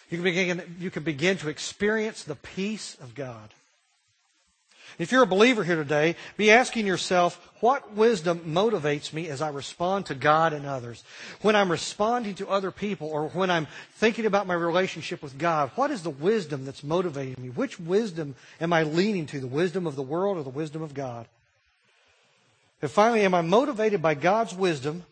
You 0.10 0.18
can 0.18 0.24
begin, 0.24 0.76
you 0.80 0.89
can 0.89 1.03
begin 1.03 1.38
to 1.38 1.49
experience 1.49 2.24
the 2.24 2.36
peace 2.36 2.97
of 2.99 3.14
God. 3.14 3.53
If 4.98 5.12
you're 5.12 5.24
a 5.24 5.28
believer 5.28 5.64
here 5.64 5.76
today, 5.76 6.16
be 6.38 6.50
asking 6.50 6.88
yourself, 6.88 7.40
what 7.60 7.94
wisdom 7.94 8.40
motivates 8.48 9.14
me 9.14 9.28
as 9.28 9.42
I 9.42 9.50
respond 9.50 10.08
to 10.08 10.16
God 10.16 10.54
and 10.54 10.66
others? 10.66 11.04
When 11.42 11.56
I'm 11.56 11.70
responding 11.70 12.36
to 12.36 12.48
other 12.48 12.72
people 12.72 13.08
or 13.08 13.30
when 13.30 13.52
I'm 13.52 13.68
thinking 13.94 14.26
about 14.26 14.48
my 14.48 14.56
relationship 14.56 15.22
with 15.22 15.38
God, 15.38 15.72
what 15.76 15.92
is 15.92 16.02
the 16.02 16.10
wisdom 16.10 16.66
that's 16.66 16.84
motivating 16.84 17.42
me? 17.44 17.50
Which 17.50 17.80
wisdom 17.80 18.36
am 18.60 18.74
I 18.74 18.84
leaning 18.84 19.28
to? 19.28 19.40
The 19.40 19.48
wisdom 19.48 19.86
of 19.86 19.96
the 19.96 20.04
world 20.04 20.38
or 20.38 20.44
the 20.44 20.50
wisdom 20.50 20.82
of 20.82 20.94
God? 20.94 21.28
And 22.82 22.90
finally, 22.90 23.22
am 23.22 23.36
I 23.36 23.42
motivated 23.42 24.02
by 24.02 24.16
God's 24.16 24.56
wisdom 24.56 25.06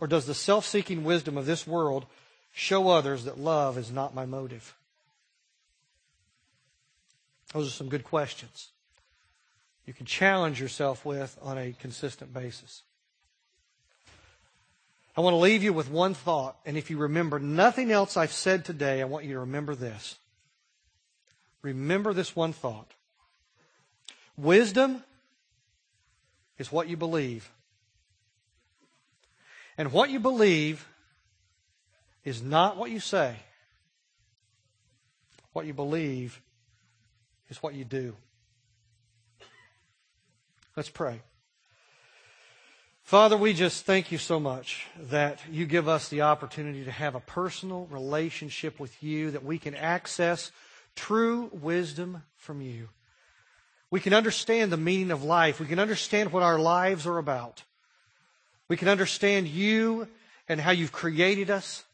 or 0.00 0.06
does 0.06 0.26
the 0.26 0.34
self-seeking 0.34 1.04
wisdom 1.04 1.36
of 1.36 1.46
this 1.46 1.66
world 1.66 2.06
show 2.52 2.88
others 2.88 3.24
that 3.24 3.38
love 3.38 3.76
is 3.76 3.90
not 3.90 4.14
my 4.14 4.26
motive? 4.26 4.74
Those 7.52 7.68
are 7.68 7.70
some 7.70 7.88
good 7.88 8.04
questions 8.04 8.70
you 9.86 9.92
can 9.92 10.06
challenge 10.06 10.60
yourself 10.60 11.04
with 11.04 11.38
on 11.42 11.58
a 11.58 11.72
consistent 11.78 12.32
basis. 12.32 12.82
I 15.16 15.20
want 15.20 15.34
to 15.34 15.38
leave 15.38 15.62
you 15.62 15.72
with 15.72 15.90
one 15.90 16.14
thought, 16.14 16.56
and 16.66 16.76
if 16.76 16.90
you 16.90 16.96
remember 16.98 17.38
nothing 17.38 17.92
else 17.92 18.16
I've 18.16 18.32
said 18.32 18.64
today, 18.64 19.00
I 19.00 19.04
want 19.04 19.24
you 19.24 19.34
to 19.34 19.40
remember 19.40 19.74
this. 19.74 20.16
Remember 21.62 22.12
this 22.12 22.34
one 22.34 22.52
thought. 22.52 22.90
Wisdom 24.36 25.04
is 26.58 26.72
what 26.72 26.88
you 26.88 26.96
believe. 26.96 27.50
And 29.78 29.92
what 29.92 30.10
you 30.10 30.18
believe 30.18 30.86
is 32.24 32.42
not 32.42 32.76
what 32.76 32.90
you 32.90 33.00
say. 33.00 33.36
What 35.52 35.66
you 35.66 35.74
believe 35.74 36.40
is 37.48 37.62
what 37.62 37.74
you 37.74 37.84
do. 37.84 38.16
Let's 40.76 40.88
pray. 40.88 41.20
Father, 43.04 43.36
we 43.36 43.52
just 43.52 43.84
thank 43.84 44.10
you 44.10 44.18
so 44.18 44.40
much 44.40 44.86
that 44.98 45.38
you 45.48 45.66
give 45.66 45.86
us 45.88 46.08
the 46.08 46.22
opportunity 46.22 46.84
to 46.84 46.90
have 46.90 47.14
a 47.14 47.20
personal 47.20 47.86
relationship 47.92 48.80
with 48.80 49.00
you, 49.00 49.30
that 49.30 49.44
we 49.44 49.56
can 49.58 49.76
access 49.76 50.50
true 50.96 51.48
wisdom 51.52 52.24
from 52.36 52.60
you. 52.60 52.88
We 53.88 54.00
can 54.00 54.14
understand 54.14 54.72
the 54.72 54.76
meaning 54.76 55.12
of 55.12 55.22
life. 55.22 55.60
We 55.60 55.66
can 55.66 55.78
understand 55.78 56.32
what 56.32 56.42
our 56.42 56.58
lives 56.58 57.06
are 57.06 57.18
about. 57.18 57.62
We 58.66 58.76
can 58.76 58.88
understand 58.88 59.46
you 59.46 60.08
and 60.48 60.60
how 60.60 60.72
you've 60.72 60.90
created 60.90 61.50
us. 61.50 61.84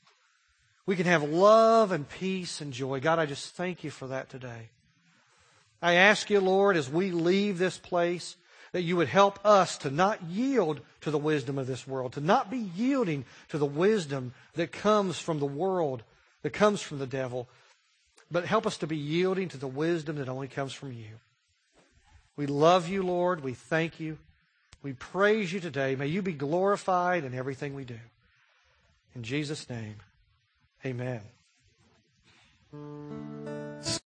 We 0.86 0.96
can 0.96 1.04
have 1.04 1.22
love 1.22 1.92
and 1.92 2.08
peace 2.08 2.62
and 2.62 2.72
joy. 2.72 3.00
God, 3.00 3.18
I 3.18 3.26
just 3.26 3.54
thank 3.54 3.84
you 3.84 3.90
for 3.90 4.06
that 4.06 4.30
today. 4.30 4.70
I 5.82 5.94
ask 5.94 6.30
you, 6.30 6.40
Lord, 6.40 6.78
as 6.78 6.88
we 6.88 7.10
leave 7.10 7.58
this 7.58 7.76
place, 7.76 8.36
that 8.72 8.82
you 8.82 8.96
would 8.96 9.08
help 9.08 9.38
us 9.44 9.76
to 9.78 9.90
not 9.90 10.22
yield 10.24 10.80
to 11.00 11.10
the 11.10 11.18
wisdom 11.18 11.58
of 11.58 11.66
this 11.66 11.86
world, 11.86 12.12
to 12.12 12.20
not 12.20 12.50
be 12.50 12.58
yielding 12.58 13.24
to 13.48 13.58
the 13.58 13.66
wisdom 13.66 14.32
that 14.54 14.72
comes 14.72 15.18
from 15.18 15.40
the 15.40 15.46
world, 15.46 16.02
that 16.42 16.50
comes 16.50 16.80
from 16.80 16.98
the 16.98 17.06
devil, 17.06 17.48
but 18.30 18.44
help 18.44 18.66
us 18.66 18.76
to 18.78 18.86
be 18.86 18.96
yielding 18.96 19.48
to 19.48 19.58
the 19.58 19.66
wisdom 19.66 20.16
that 20.16 20.28
only 20.28 20.48
comes 20.48 20.72
from 20.72 20.92
you. 20.92 21.18
We 22.36 22.46
love 22.46 22.88
you, 22.88 23.02
Lord. 23.02 23.42
We 23.42 23.54
thank 23.54 23.98
you. 23.98 24.18
We 24.82 24.92
praise 24.94 25.52
you 25.52 25.60
today. 25.60 25.94
May 25.96 26.06
you 26.06 26.22
be 26.22 26.32
glorified 26.32 27.24
in 27.24 27.34
everything 27.34 27.74
we 27.74 27.84
do. 27.84 27.98
In 29.14 29.22
Jesus' 29.22 29.68
name, 29.68 29.96
amen. 30.86 31.20